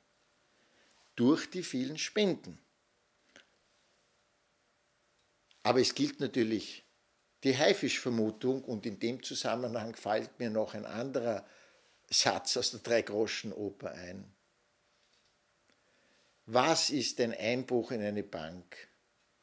durch 1.17 1.51
die 1.51 1.63
vielen 1.63 1.99
Spenden. 1.99 2.59
Aber 5.63 5.81
es 5.81 5.95
gilt 5.95 6.21
natürlich 6.21 6.85
die 7.43 7.57
Haifischvermutung 7.57 8.63
und 8.65 8.87
in 8.87 8.99
dem 9.01 9.23
Zusammenhang 9.23 9.97
fällt 9.97 10.39
mir 10.39 10.51
noch 10.51 10.75
ein 10.75 10.85
anderer 10.85 11.47
Satz 12.09 12.57
aus 12.57 12.71
der 12.71 12.81
Dreigroschenoper 12.81 13.91
ein. 13.93 14.33
Was 16.45 16.91
ist 16.91 17.21
ein 17.21 17.35
Einbruch 17.35 17.91
in 17.91 18.03
eine 18.03 18.23
Bank 18.23 18.77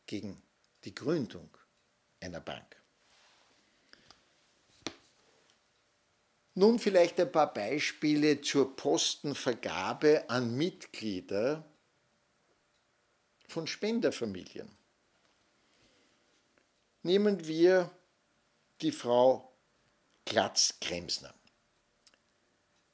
gegen 0.06 0.42
die 0.86 0.96
Gründung 0.96 1.50
einer 2.22 2.40
Bank? 2.40 2.83
Nun 6.56 6.78
vielleicht 6.78 7.20
ein 7.20 7.32
paar 7.32 7.52
Beispiele 7.52 8.42
zur 8.42 8.76
Postenvergabe 8.76 10.30
an 10.30 10.56
Mitglieder 10.56 11.66
von 13.48 13.66
Spenderfamilien. 13.66 14.70
Nehmen 17.02 17.48
wir 17.48 17.90
die 18.82 18.92
Frau 18.92 19.52
Glatz-Kremsner. 20.26 21.34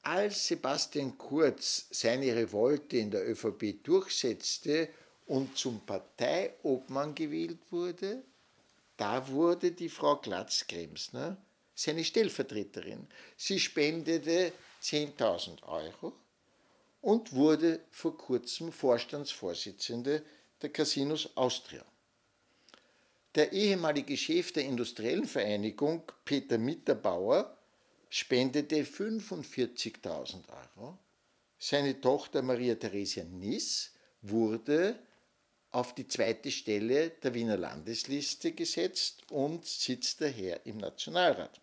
Als 0.03 0.47
Sebastian 0.47 1.17
Kurz 1.17 1.87
seine 1.91 2.33
Revolte 2.33 2.97
in 2.97 3.11
der 3.11 3.29
ÖVP 3.29 3.83
durchsetzte 3.83 4.89
und 5.25 5.57
zum 5.57 5.85
Parteiobmann 5.85 7.13
gewählt 7.13 7.59
wurde, 7.71 8.23
da 8.95 9.27
wurde 9.27 9.73
die 9.73 9.89
Frau 9.89 10.15
Glatz-Kremsner 10.15 11.37
seine 11.79 12.03
Stellvertreterin. 12.03 13.07
Sie 13.37 13.59
spendete 13.59 14.51
10.000 14.81 15.63
Euro 15.63 16.13
und 17.01 17.33
wurde 17.33 17.79
vor 17.92 18.18
kurzem 18.18 18.72
Vorstandsvorsitzende 18.72 20.24
der 20.61 20.70
Casinos 20.72 21.29
Austria. 21.35 21.85
Der 23.35 23.53
ehemalige 23.53 24.18
Chef 24.18 24.51
der 24.51 24.65
Industriellen 24.65 25.25
Vereinigung, 25.25 26.03
Peter 26.25 26.57
Mitterbauer, 26.57 27.57
spendete 28.09 28.83
45.000 28.83 30.44
Euro. 30.50 30.98
Seine 31.57 32.01
Tochter 32.01 32.42
Maria 32.42 32.75
Theresia 32.75 33.24
Niss 33.24 33.94
wurde 34.22 35.00
auf 35.72 35.94
die 35.94 36.07
zweite 36.07 36.51
Stelle 36.51 37.11
der 37.11 37.33
Wiener 37.33 37.57
Landesliste 37.57 38.51
gesetzt 38.51 39.31
und 39.31 39.65
sitzt 39.65 40.20
daher 40.20 40.65
im 40.65 40.77
Nationalrat. 40.77 41.61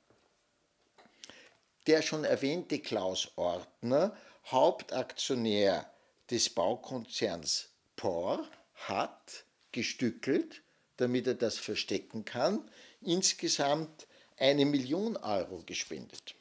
Der 1.86 2.02
schon 2.02 2.24
erwähnte 2.24 2.80
Klaus 2.80 3.28
Ortner, 3.36 4.16
Hauptaktionär 4.46 5.90
des 6.30 6.50
Baukonzerns 6.50 7.68
POR, 7.94 8.44
hat 8.74 9.44
gestückelt, 9.72 10.62
damit 10.96 11.26
er 11.26 11.34
das 11.34 11.58
verstecken 11.58 12.24
kann, 12.24 12.68
insgesamt 13.02 14.06
eine 14.36 14.64
Million 14.64 15.16
Euro 15.16 15.62
gespendet. 15.64 16.34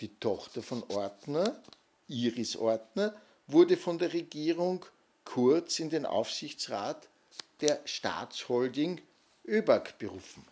Die 0.00 0.14
Tochter 0.18 0.62
von 0.62 0.82
Ortner, 0.84 1.60
Iris 2.06 2.56
Ortner, 2.56 3.14
wurde 3.46 3.76
von 3.76 3.98
der 3.98 4.12
Regierung 4.12 4.84
kurz 5.24 5.78
in 5.78 5.90
den 5.90 6.06
Aufsichtsrat 6.06 7.08
der 7.60 7.80
Staatsholding 7.84 9.00
ÖBAG 9.46 9.98
berufen. 9.98 10.44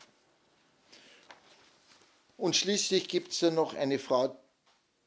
Und 2.37 2.57
schließlich 2.57 3.09
gibt 3.09 3.33
es 3.33 3.41
da 3.41 3.51
noch 3.51 3.75
eine 3.75 3.99
Frau, 3.99 4.39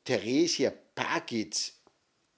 Theresia 0.05 0.73
Pagitz. 0.95 1.73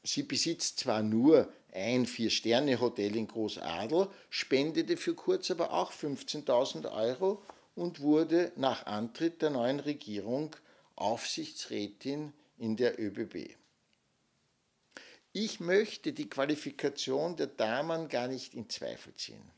Sie 0.03 0.23
besitzt 0.23 0.79
zwar 0.79 1.01
nur 1.03 1.51
ein 1.71 2.05
Vier-Sterne-Hotel 2.05 3.15
in 3.15 3.27
Großadel, 3.27 4.09
spendete 4.29 4.97
für 4.97 5.15
kurz 5.15 5.49
aber 5.51 5.71
auch 5.71 5.93
15.000 5.93 6.91
Euro 6.91 7.41
und 7.75 8.01
wurde 8.01 8.51
nach 8.57 8.85
Antritt 8.85 9.41
der 9.41 9.51
neuen 9.51 9.79
Regierung 9.79 10.55
Aufsichtsrätin 10.95 12.33
in 12.57 12.75
der 12.75 12.99
ÖBB. 12.99 13.55
Ich 15.33 15.61
möchte 15.61 16.11
die 16.11 16.29
Qualifikation 16.29 17.37
der 17.37 17.47
Damen 17.47 18.09
gar 18.09 18.27
nicht 18.27 18.53
in 18.53 18.69
Zweifel 18.69 19.13
ziehen. 19.13 19.49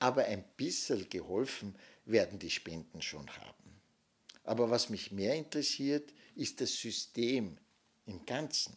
Aber 0.00 0.24
ein 0.24 0.44
bisschen 0.56 1.08
geholfen 1.08 1.76
werden 2.04 2.40
die 2.40 2.50
Spenden 2.50 3.00
schon 3.00 3.30
haben. 3.30 3.61
Aber 4.44 4.70
was 4.70 4.88
mich 4.88 5.12
mehr 5.12 5.34
interessiert, 5.34 6.12
ist 6.34 6.60
das 6.60 6.74
System 6.74 7.58
im 8.06 8.24
Ganzen. 8.26 8.76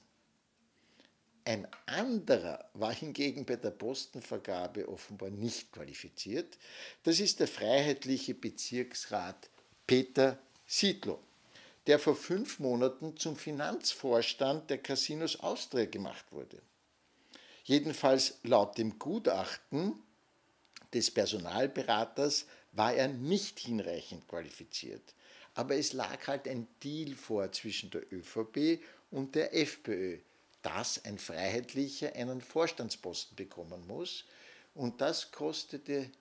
Ein 1.43 1.67
anderer 1.86 2.69
war 2.73 2.93
hingegen 2.93 3.45
bei 3.45 3.56
der 3.56 3.71
Postenvergabe 3.71 4.88
offenbar 4.89 5.30
nicht 5.30 5.71
qualifiziert. 5.71 6.58
Das 7.04 7.19
ist 7.19 7.39
der 7.39 7.47
freiheitliche 7.47 8.34
Bezirksrat 8.34 9.49
Peter 9.86 10.39
Siedlow, 10.65 11.19
der 11.86 11.99
vor 11.99 12.15
fünf 12.15 12.58
Monaten 12.60 13.15
zum 13.17 13.36
Finanzvorstand 13.36 14.71
der 14.71 14.80
Casinos 14.80 15.39
Austria 15.39 15.86
gemacht 15.86 16.25
wurde. 16.32 16.60
Jedenfalls 17.63 18.39
laut 18.43 18.78
dem 18.80 18.97
Gutachten 18.97 20.01
des 20.93 21.12
Personalberaters 21.12 22.47
war 22.71 22.93
er 22.93 23.08
nicht 23.08 23.60
hinreichend 23.60 24.28
qualifiziert 24.28 25.13
aber 25.56 25.76
es 25.76 25.94
lag 25.94 26.28
halt 26.28 26.48
ein 26.48 26.68
Deal 26.84 27.15
vor 27.15 27.52
zwischen 27.52 27.89
der 27.89 28.04
ÖVP 28.13 28.82
und 29.10 29.36
der 29.36 29.56
FPÖ, 29.56 30.20
dass 30.62 31.04
ein 31.06 31.18
Freiheitlicher 31.18 32.13
einen 32.13 32.41
Vorstandsposten 32.41 33.36
bekommen 33.36 33.88
muss. 33.88 34.26
Und 34.74 35.00
das 35.00 35.32
kostete 35.32 36.12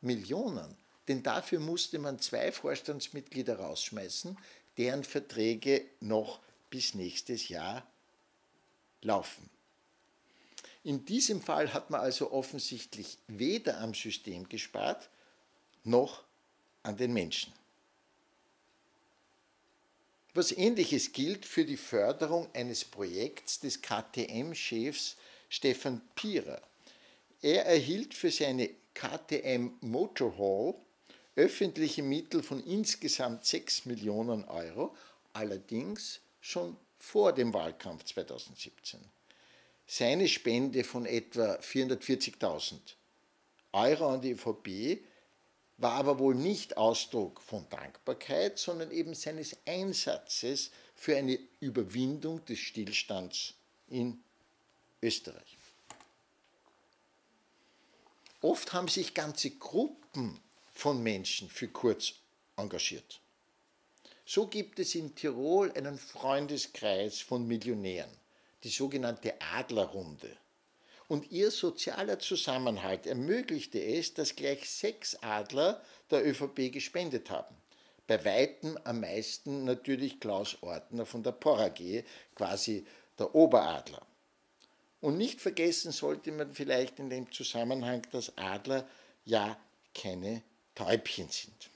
Millionen, 0.00 0.76
denn 1.06 1.22
dafür 1.22 1.60
musste 1.60 1.98
man 1.98 2.18
zwei 2.18 2.50
Vorstandsmitglieder 2.50 3.58
rausschmeißen, 3.58 4.36
deren 4.76 5.04
Verträge 5.04 5.84
noch 6.00 6.40
bis 6.68 6.94
nächstes 6.94 7.48
Jahr 7.48 7.86
laufen. 9.02 9.48
In 10.82 11.04
diesem 11.04 11.40
Fall 11.40 11.72
hat 11.72 11.90
man 11.90 12.00
also 12.00 12.32
offensichtlich 12.32 13.18
weder 13.28 13.78
am 13.78 13.94
System 13.94 14.48
gespart, 14.48 15.08
noch 15.84 16.24
an 16.82 16.96
den 16.96 17.12
Menschen. 17.12 17.52
Was 20.36 20.52
ähnliches 20.52 21.12
gilt 21.12 21.46
für 21.46 21.64
die 21.64 21.78
Förderung 21.78 22.46
eines 22.52 22.84
Projekts 22.84 23.58
des 23.58 23.80
KTM-Chefs 23.80 25.16
Stefan 25.48 26.02
Pierer. 26.14 26.60
Er 27.40 27.64
erhielt 27.64 28.12
für 28.12 28.30
seine 28.30 28.68
KTM 28.92 29.70
Motorhall 29.80 30.74
öffentliche 31.36 32.02
Mittel 32.02 32.42
von 32.42 32.62
insgesamt 32.62 33.46
6 33.46 33.86
Millionen 33.86 34.44
Euro, 34.44 34.94
allerdings 35.32 36.20
schon 36.42 36.76
vor 36.98 37.32
dem 37.32 37.54
Wahlkampf 37.54 38.04
2017. 38.04 39.00
Seine 39.86 40.28
Spende 40.28 40.84
von 40.84 41.06
etwa 41.06 41.54
440.000 41.54 42.74
Euro 43.72 44.10
an 44.10 44.20
die 44.20 44.32
ÖVP 44.32 45.02
war 45.78 45.92
aber 45.92 46.18
wohl 46.18 46.34
nicht 46.34 46.76
Ausdruck 46.76 47.40
von 47.40 47.68
Dankbarkeit, 47.68 48.58
sondern 48.58 48.90
eben 48.90 49.14
seines 49.14 49.56
Einsatzes 49.66 50.70
für 50.94 51.16
eine 51.16 51.38
Überwindung 51.60 52.44
des 52.46 52.58
Stillstands 52.58 53.54
in 53.88 54.22
Österreich. 55.02 55.58
Oft 58.40 58.72
haben 58.72 58.88
sich 58.88 59.12
ganze 59.12 59.50
Gruppen 59.50 60.40
von 60.72 61.02
Menschen 61.02 61.48
für 61.48 61.68
Kurz 61.68 62.14
engagiert. 62.56 63.20
So 64.24 64.46
gibt 64.46 64.78
es 64.78 64.94
in 64.94 65.14
Tirol 65.14 65.72
einen 65.72 65.98
Freundeskreis 65.98 67.20
von 67.20 67.46
Millionären, 67.46 68.10
die 68.64 68.68
sogenannte 68.70 69.34
Adlerrunde. 69.40 70.36
Und 71.08 71.30
ihr 71.30 71.50
sozialer 71.50 72.18
Zusammenhalt 72.18 73.06
ermöglichte 73.06 73.80
es, 73.80 74.14
dass 74.14 74.34
gleich 74.34 74.68
sechs 74.68 75.14
Adler 75.22 75.82
der 76.10 76.26
ÖVP 76.26 76.72
gespendet 76.72 77.30
haben. 77.30 77.54
Bei 78.06 78.24
weitem 78.24 78.78
am 78.84 79.00
meisten 79.00 79.64
natürlich 79.64 80.20
Klaus 80.20 80.56
Ortner 80.62 81.06
von 81.06 81.22
der 81.22 81.32
Porra 81.32 81.68
G, 81.68 82.04
quasi 82.34 82.86
der 83.18 83.34
Oberadler. 83.34 84.04
Und 85.00 85.18
nicht 85.18 85.40
vergessen 85.40 85.92
sollte 85.92 86.32
man 86.32 86.52
vielleicht 86.52 86.98
in 86.98 87.10
dem 87.10 87.30
Zusammenhang, 87.30 88.02
dass 88.12 88.36
Adler 88.36 88.88
ja 89.24 89.56
keine 89.94 90.42
Täubchen 90.74 91.28
sind. 91.28 91.70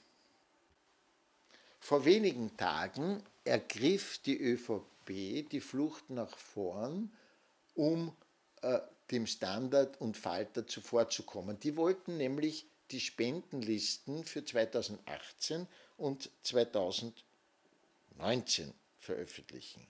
Vor 1.79 2.05
wenigen 2.05 2.55
Tagen 2.57 3.23
ergriff 3.43 4.19
die 4.19 4.39
ÖVP 4.39 5.49
die 5.49 5.61
Flucht 5.61 6.09
nach 6.09 6.37
vorn, 6.37 7.11
um 7.75 8.15
äh, 8.61 8.79
dem 9.11 9.27
Standard 9.27 9.99
und 9.99 10.17
Falter 10.17 10.67
zuvorzukommen. 10.67 11.59
Die 11.59 11.77
wollten 11.77 12.17
nämlich 12.17 12.65
die 12.91 12.99
Spendenlisten 12.99 14.23
für 14.23 14.43
2018 14.43 15.67
und 15.97 16.29
2019 16.43 18.73
veröffentlichen. 18.99 19.87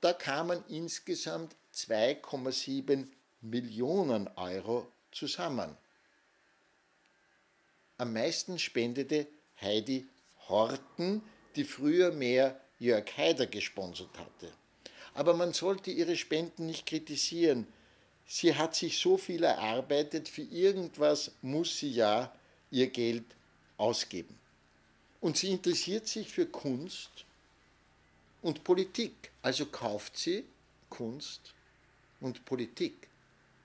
Da 0.00 0.12
kamen 0.12 0.62
insgesamt 0.68 1.56
2,7 1.74 3.08
Millionen 3.40 4.28
Euro 4.36 4.92
zusammen. 5.10 5.76
Am 7.96 8.12
meisten 8.12 8.58
spendete 8.58 9.26
Heidi 9.60 10.06
Horten, 10.48 11.22
die 11.56 11.64
früher 11.64 12.12
mehr 12.12 12.60
Jörg 12.78 13.16
Haider 13.16 13.46
gesponsert 13.46 14.18
hatte. 14.18 14.52
Aber 15.14 15.34
man 15.34 15.52
sollte 15.52 15.90
ihre 15.90 16.16
Spenden 16.16 16.66
nicht 16.66 16.86
kritisieren. 16.86 17.66
Sie 18.26 18.54
hat 18.54 18.74
sich 18.74 18.98
so 18.98 19.16
viel 19.16 19.44
erarbeitet, 19.44 20.28
für 20.28 20.42
irgendwas 20.42 21.30
muss 21.42 21.78
sie 21.78 21.92
ja 21.92 22.32
ihr 22.70 22.88
Geld 22.88 23.24
ausgeben. 23.76 24.38
Und 25.20 25.36
sie 25.36 25.52
interessiert 25.52 26.08
sich 26.08 26.28
für 26.28 26.46
Kunst 26.46 27.24
und 28.42 28.64
Politik. 28.64 29.30
Also 29.42 29.66
kauft 29.66 30.16
sie 30.16 30.44
Kunst 30.90 31.54
und 32.20 32.44
Politik. 32.44 33.08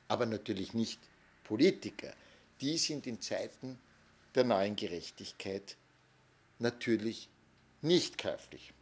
Aber 0.07 0.25
natürlich 0.25 0.73
nicht 0.73 0.99
Politiker. 1.43 2.13
Die 2.61 2.77
sind 2.77 3.07
in 3.07 3.21
Zeiten 3.21 3.77
der 4.35 4.43
neuen 4.43 4.75
Gerechtigkeit 4.75 5.75
natürlich 6.59 7.27
nicht 7.81 8.17
käuflich. 8.17 8.73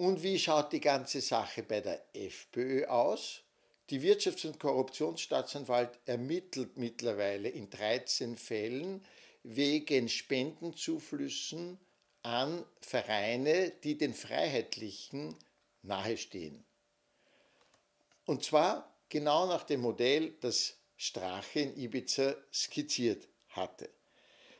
Und 0.00 0.22
wie 0.22 0.38
schaut 0.38 0.72
die 0.72 0.80
ganze 0.80 1.20
Sache 1.20 1.62
bei 1.62 1.82
der 1.82 2.02
FPÖ 2.14 2.86
aus? 2.86 3.42
Die 3.90 4.00
Wirtschafts- 4.00 4.46
und 4.46 4.58
Korruptionsstaatsanwalt 4.58 5.90
ermittelt 6.06 6.78
mittlerweile 6.78 7.50
in 7.50 7.68
13 7.68 8.38
Fällen 8.38 9.04
wegen 9.42 10.08
Spendenzuflüssen 10.08 11.78
an 12.22 12.64
Vereine, 12.80 13.72
die 13.84 13.98
den 13.98 14.14
Freiheitlichen 14.14 15.36
nahestehen. 15.82 16.64
Und 18.24 18.42
zwar 18.42 18.96
genau 19.10 19.48
nach 19.48 19.64
dem 19.64 19.82
Modell, 19.82 20.32
das 20.40 20.78
Strache 20.96 21.60
in 21.60 21.76
Ibiza 21.76 22.36
skizziert 22.50 23.28
hatte. 23.50 23.90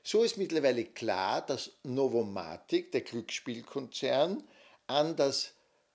So 0.03 0.23
ist 0.23 0.37
mittlerweile 0.37 0.85
klar, 0.85 1.41
dass 1.47 1.73
Novomatic, 1.83 2.93
der 2.93 3.01
Glücksspielkonzern, 3.01 4.47
an 4.91 5.17
das 5.17 5.55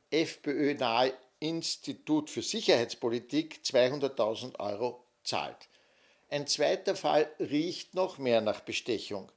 FPÖ-nahe 0.09 1.13
Institut 1.39 2.29
für 2.29 2.41
Sicherheitspolitik 2.41 3.59
200.000 3.63 4.59
Euro 4.59 5.03
zahlt. 5.23 5.67
Ein 6.29 6.47
zweiter 6.47 6.95
Fall 6.95 7.29
riecht 7.39 7.93
noch 7.93 8.17
mehr 8.17 8.41
nach 8.41 8.61
Bestechung. 8.61 9.31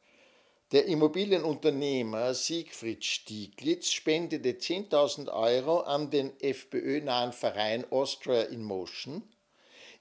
Der 0.71 0.85
Immobilienunternehmer 0.85 2.35
Siegfried 2.35 3.05
Stieglitz 3.05 3.91
spendete 3.91 4.51
10.000 4.51 5.33
Euro 5.33 5.81
an 5.81 6.11
den 6.11 6.39
FPÖ-nahen 6.41 7.33
Verein 7.33 7.91
Austria 7.91 8.43
in 8.43 8.63
Motion. 8.63 9.23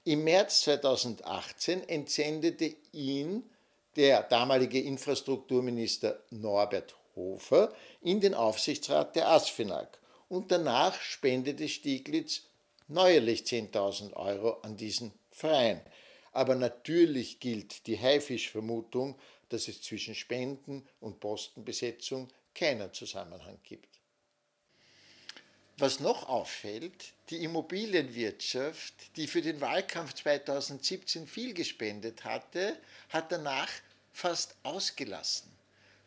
Im 0.04 0.24
März 0.24 0.62
2018 0.62 1.88
entsendete 1.88 2.76
ihn 2.92 3.42
der 3.96 4.22
damalige 4.22 4.80
Infrastrukturminister 4.80 6.22
Norbert 6.30 6.97
Hofer 7.18 7.74
in 8.00 8.20
den 8.20 8.34
Aufsichtsrat 8.34 9.16
der 9.16 9.28
ASFINAG 9.28 9.98
und 10.28 10.50
danach 10.50 10.98
spendete 11.00 11.68
Stieglitz 11.68 12.44
neuerlich 12.86 13.42
10.000 13.42 14.14
Euro 14.14 14.60
an 14.62 14.76
diesen 14.76 15.12
Verein. 15.30 15.80
Aber 16.32 16.54
natürlich 16.54 17.40
gilt 17.40 17.86
die 17.86 17.98
Haifischvermutung, 17.98 19.18
dass 19.48 19.68
es 19.68 19.82
zwischen 19.82 20.14
Spenden 20.14 20.86
und 21.00 21.20
Postenbesetzung 21.20 22.28
keinen 22.54 22.92
Zusammenhang 22.92 23.58
gibt. 23.62 23.98
Was 25.78 26.00
noch 26.00 26.28
auffällt, 26.28 27.12
die 27.30 27.44
Immobilienwirtschaft, 27.44 28.94
die 29.16 29.28
für 29.28 29.42
den 29.42 29.60
Wahlkampf 29.60 30.12
2017 30.14 31.26
viel 31.26 31.54
gespendet 31.54 32.24
hatte, 32.24 32.76
hat 33.10 33.30
danach 33.30 33.70
fast 34.12 34.56
ausgelassen. 34.64 35.57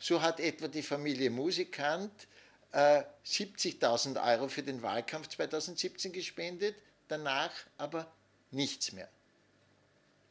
So 0.02 0.20
hat 0.20 0.40
etwa 0.40 0.68
die 0.68 0.82
Familie 0.82 1.30
Musikant 1.30 2.28
äh, 2.72 3.04
70.000 3.24 4.20
Euro 4.34 4.48
für 4.48 4.64
den 4.64 4.82
Wahlkampf 4.82 5.28
2017 5.28 6.12
gespendet, 6.12 6.76
danach 7.08 7.52
aber 7.78 8.12
nichts 8.50 8.94
mehr. 8.94 9.08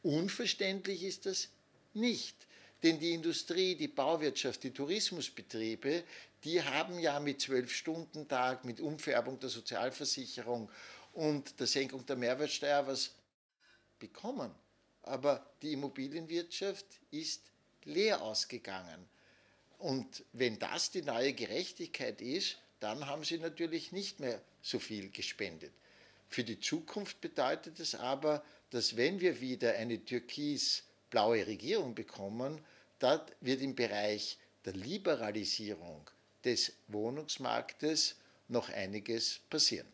Unverständlich 0.03 1.03
ist 1.03 1.25
das 1.25 1.47
nicht, 1.93 2.35
denn 2.83 2.99
die 2.99 3.13
Industrie, 3.13 3.75
die 3.75 3.87
Bauwirtschaft, 3.87 4.61
die 4.63 4.71
Tourismusbetriebe, 4.71 6.03
die 6.43 6.61
haben 6.61 6.99
ja 6.99 7.21
mit 7.21 7.39
Zwölf-Stunden-Tag, 7.39 8.65
mit 8.65 8.81
Umfärbung 8.81 9.39
der 9.39 9.49
Sozialversicherung 9.49 10.69
und 11.13 11.57
der 11.57 11.67
Senkung 11.67 12.05
der 12.05 12.17
Mehrwertsteuer 12.17 12.85
was 12.87 13.11
bekommen. 13.99 14.53
Aber 15.03 15.49
die 15.61 15.71
Immobilienwirtschaft 15.71 16.85
ist 17.11 17.43
leer 17.85 18.21
ausgegangen. 18.21 19.10
Und 19.81 20.23
wenn 20.33 20.59
das 20.59 20.91
die 20.91 21.01
neue 21.01 21.33
Gerechtigkeit 21.33 22.21
ist, 22.21 22.57
dann 22.79 23.07
haben 23.07 23.23
sie 23.23 23.39
natürlich 23.39 23.91
nicht 23.91 24.19
mehr 24.19 24.39
so 24.61 24.77
viel 24.77 25.09
gespendet. 25.09 25.71
Für 26.29 26.43
die 26.43 26.59
Zukunft 26.59 27.19
bedeutet 27.19 27.79
es 27.79 27.95
aber, 27.95 28.43
dass 28.69 28.95
wenn 28.95 29.19
wir 29.19 29.41
wieder 29.41 29.73
eine 29.73 30.03
türkis-blaue 30.05 31.47
Regierung 31.47 31.95
bekommen, 31.95 32.63
dann 32.99 33.21
wird 33.41 33.61
im 33.61 33.75
Bereich 33.75 34.37
der 34.65 34.73
Liberalisierung 34.73 36.07
des 36.45 36.73
Wohnungsmarktes 36.87 38.17
noch 38.49 38.69
einiges 38.69 39.39
passieren. 39.49 39.87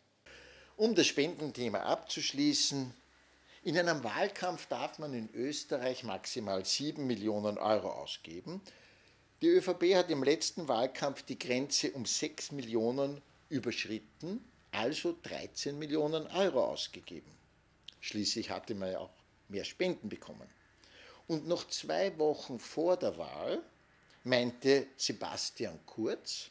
Um 0.76 0.95
das 0.95 1.08
Spendenthema 1.08 1.80
abzuschließen, 1.80 2.93
in 3.63 3.78
einem 3.78 4.04
Wahlkampf 4.04 4.67
darf 4.67 5.00
man 5.00 5.13
in 5.13 5.30
Österreich 5.34 6.04
maximal 6.04 6.65
7 6.65 7.08
Millionen 7.08 7.58
Euro 7.58 7.89
ausgeben. 7.89 8.62
Die 9.41 9.50
ÖVP 9.50 9.93
hat 9.93 10.10
im 10.10 10.23
letzten 10.23 10.67
Wahlkampf 10.67 11.21
die 11.21 11.38
Grenze 11.38 11.91
um 11.91 12.06
6 12.06 12.54
Millionen 12.54 13.21
überschritten, 13.50 14.43
also 14.71 15.15
13 15.21 15.78
Millionen 15.78 16.26
Euro 16.28 16.65
ausgegeben. 16.65 17.32
Schließlich 18.02 18.50
hatte 18.50 18.73
man 18.73 18.91
ja 18.91 19.00
auch 19.00 19.13
mehr 19.47 19.63
Spenden 19.63 20.10
bekommen. 20.10 20.47
Und 21.28 21.47
noch 21.47 21.67
zwei 21.67 22.17
Wochen 22.17 22.58
vor 22.58 22.97
der 22.97 23.17
Wahl 23.17 23.62
meinte 24.23 24.88
Sebastian 24.97 25.80
Kurz, 25.86 26.50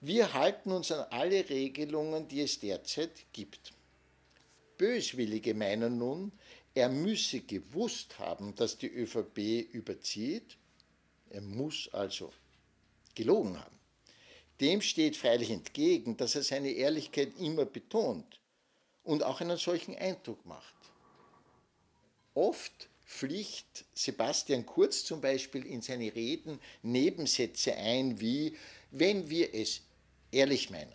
wir 0.00 0.32
halten 0.32 0.70
uns 0.70 0.92
an 0.92 1.06
alle 1.10 1.48
Regelungen, 1.50 2.28
die 2.28 2.42
es 2.42 2.60
derzeit 2.60 3.26
gibt. 3.32 3.72
Böswillige 4.78 5.52
meinen 5.52 5.98
nun, 5.98 6.32
er 6.74 6.88
müsse 6.88 7.40
gewusst 7.40 8.18
haben, 8.18 8.54
dass 8.54 8.78
die 8.78 8.86
ÖVP 8.86 9.72
überzieht. 9.72 10.56
Er 11.30 11.40
muss 11.40 11.88
also 11.92 12.32
gelogen 13.14 13.58
haben. 13.58 13.78
Dem 14.60 14.82
steht 14.82 15.16
freilich 15.16 15.50
entgegen, 15.50 16.16
dass 16.16 16.34
er 16.34 16.42
seine 16.42 16.70
Ehrlichkeit 16.70 17.32
immer 17.38 17.64
betont 17.64 18.40
und 19.04 19.22
auch 19.22 19.40
einen 19.40 19.56
solchen 19.56 19.96
Eindruck 19.96 20.44
macht. 20.44 20.74
Oft 22.34 22.88
pflicht 23.06 23.84
Sebastian 23.94 24.66
Kurz 24.66 25.04
zum 25.04 25.20
Beispiel 25.20 25.64
in 25.66 25.82
seine 25.82 26.14
Reden 26.14 26.60
Nebensätze 26.82 27.74
ein 27.74 28.20
wie, 28.20 28.56
wenn 28.90 29.28
wir 29.30 29.54
es 29.54 29.82
ehrlich 30.30 30.70
meinen. 30.70 30.94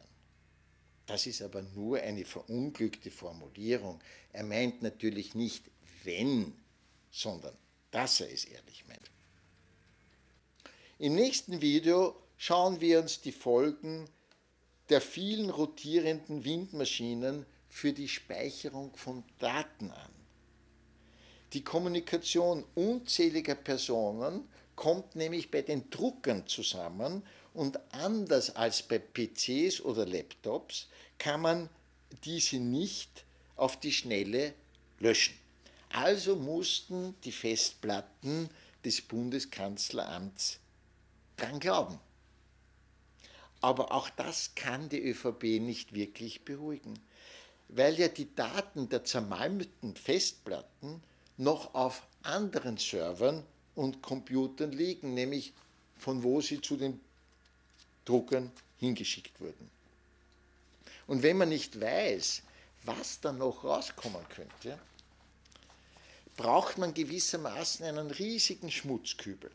Das 1.07 1.27
ist 1.27 1.41
aber 1.41 1.61
nur 1.61 1.99
eine 1.99 2.25
verunglückte 2.25 3.11
Formulierung. 3.11 3.99
Er 4.31 4.43
meint 4.43 4.81
natürlich 4.81 5.35
nicht 5.35 5.63
wenn, 6.03 6.53
sondern 7.11 7.55
dass 7.91 8.21
er 8.21 8.31
es 8.31 8.45
ehrlich 8.45 8.85
meint. 8.87 9.11
Im 10.97 11.15
nächsten 11.15 11.59
Video 11.59 12.15
schauen 12.37 12.79
wir 12.79 13.01
uns 13.01 13.19
die 13.19 13.33
Folgen 13.33 14.07
der 14.87 15.01
vielen 15.01 15.49
rotierenden 15.49 16.45
Windmaschinen 16.45 17.45
für 17.67 17.91
die 17.91 18.07
Speicherung 18.07 18.95
von 18.95 19.25
Daten 19.39 19.91
an. 19.91 20.11
Die 21.51 21.65
Kommunikation 21.65 22.63
unzähliger 22.75 23.55
Personen 23.55 24.47
kommt 24.77 25.17
nämlich 25.17 25.51
bei 25.51 25.63
den 25.63 25.89
Druckern 25.89 26.47
zusammen 26.47 27.23
und 27.53 27.77
anders 27.93 28.55
als 28.55 28.81
bei 28.81 28.97
PCs 28.97 29.81
oder 29.81 30.05
Laptops 30.05 30.87
kann 31.17 31.41
man 31.41 31.69
diese 32.23 32.55
nicht 32.55 33.25
auf 33.57 33.77
die 33.81 33.91
Schnelle 33.91 34.53
löschen. 34.99 35.35
Also 35.89 36.37
mussten 36.37 37.15
die 37.25 37.33
Festplatten 37.33 38.49
des 38.85 39.01
Bundeskanzleramts 39.01 40.61
dran 41.37 41.59
glauben. 41.59 41.99
Aber 43.61 43.91
auch 43.91 44.09
das 44.09 44.53
kann 44.55 44.89
die 44.89 45.01
ÖVP 45.01 45.59
nicht 45.59 45.93
wirklich 45.93 46.45
beruhigen, 46.45 46.99
weil 47.69 47.97
ja 47.99 48.07
die 48.07 48.33
Daten 48.35 48.89
der 48.89 49.03
zermalmten 49.03 49.95
Festplatten 49.95 51.01
noch 51.37 51.73
auf 51.73 52.03
anderen 52.23 52.77
Servern 52.77 53.43
und 53.75 54.01
Computern 54.01 54.71
liegen, 54.71 55.13
nämlich 55.13 55.53
von 55.97 56.23
wo 56.23 56.41
sie 56.41 56.61
zu 56.61 56.77
den 56.77 56.99
Druckern 58.05 58.51
hingeschickt 58.77 59.39
wurden. 59.41 59.69
Und 61.07 61.23
wenn 61.23 61.37
man 61.37 61.49
nicht 61.49 61.79
weiß, 61.79 62.41
was 62.83 63.19
dann 63.19 63.39
noch 63.39 63.63
rauskommen 63.63 64.23
könnte, 64.29 64.79
braucht 66.37 66.77
man 66.77 66.93
gewissermaßen 66.93 67.85
einen 67.85 68.11
riesigen 68.11 68.69
Schmutzkübel. 68.69 69.49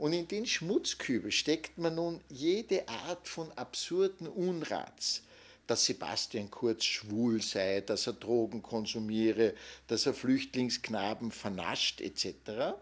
Und 0.00 0.14
in 0.14 0.26
den 0.26 0.46
Schmutzkübel 0.46 1.30
steckt 1.30 1.76
man 1.76 1.96
nun 1.96 2.22
jede 2.30 2.88
Art 2.88 3.28
von 3.28 3.52
absurden 3.52 4.28
Unrats, 4.28 5.22
dass 5.66 5.84
Sebastian 5.84 6.50
Kurz 6.50 6.86
schwul 6.86 7.42
sei, 7.42 7.82
dass 7.82 8.06
er 8.06 8.14
Drogen 8.14 8.62
konsumiere, 8.62 9.54
dass 9.88 10.06
er 10.06 10.14
Flüchtlingsknaben 10.14 11.30
vernascht 11.30 12.00
etc. 12.00 12.78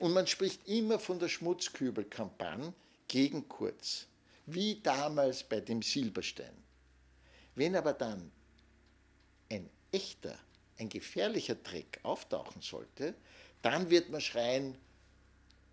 Und 0.00 0.14
man 0.14 0.26
spricht 0.26 0.66
immer 0.66 0.98
von 0.98 1.20
der 1.20 1.28
Schmutzkübelkampagne 1.28 2.74
gegen 3.06 3.48
Kurz, 3.48 4.06
wie 4.46 4.80
damals 4.82 5.44
bei 5.44 5.60
dem 5.60 5.80
Silberstein. 5.80 6.56
Wenn 7.54 7.76
aber 7.76 7.92
dann 7.92 8.32
ein 9.48 9.70
echter, 9.92 10.36
ein 10.78 10.88
gefährlicher 10.88 11.54
Dreck 11.54 12.00
auftauchen 12.02 12.62
sollte, 12.62 13.14
dann 13.62 13.90
wird 13.90 14.10
man 14.10 14.20
schreien 14.20 14.76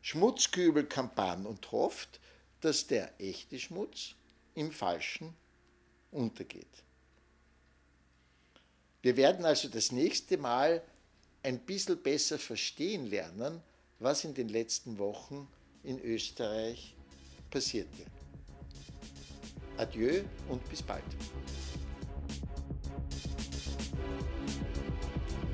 Schmutzkübelkampagne 0.04 1.48
und 1.48 1.72
hofft, 1.72 2.20
dass 2.60 2.88
der 2.88 3.20
echte 3.20 3.58
Schmutz 3.58 4.16
im 4.54 4.72
Falschen 4.72 5.34
untergeht. 6.12 6.84
Wir 9.02 9.18
werden 9.18 9.46
also 9.46 9.70
das 9.70 9.92
nächste 9.92 10.38
Mal 10.38 10.84
ein 11.42 11.60
bisschen 11.60 12.02
besser 12.02 12.38
verstehen 12.38 13.06
lernen, 13.08 13.62
was 14.00 14.26
in 14.26 14.34
den 14.34 14.50
letzten 14.50 14.98
Wochen 14.98 15.48
in 15.84 16.00
Österreich 16.00 16.96
passierte. 17.50 18.06
Adieu 19.78 20.24
und 20.50 20.70
bis 20.70 20.82
bald. 20.82 21.04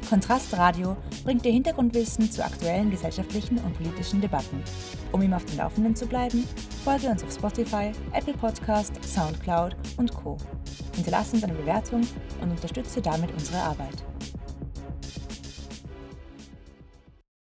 Kontrast 0.10 0.58
Radio 0.58 0.98
bringt 1.24 1.46
dir 1.46 1.52
Hintergrundwissen 1.52 2.32
zu 2.32 2.44
aktuellen 2.44 2.90
gesellschaftlichen 2.90 3.60
und 3.60 3.78
politischen 3.78 4.20
Debatten. 4.20 4.64
Um 5.12 5.22
ihm 5.22 5.34
auf 5.34 5.46
dem 5.46 5.58
Laufenden 5.58 5.96
zu 5.96 6.08
bleiben, 6.08 6.48
folge 6.84 7.08
uns 7.08 7.24
auf 7.24 7.32
Spotify, 7.32 7.92
Apple 8.14 8.34
Podcast, 8.34 8.94
Soundcloud 9.04 9.76
und 9.98 10.12
Co. 10.12 10.36
Hinterlasse 10.96 11.36
uns 11.36 11.44
eine 11.44 11.54
Bewertung 11.54 12.02
und 12.42 12.50
unterstütze 12.50 13.02
damit 13.02 13.32
unsere 13.34 13.60
Arbeit. 13.60 14.04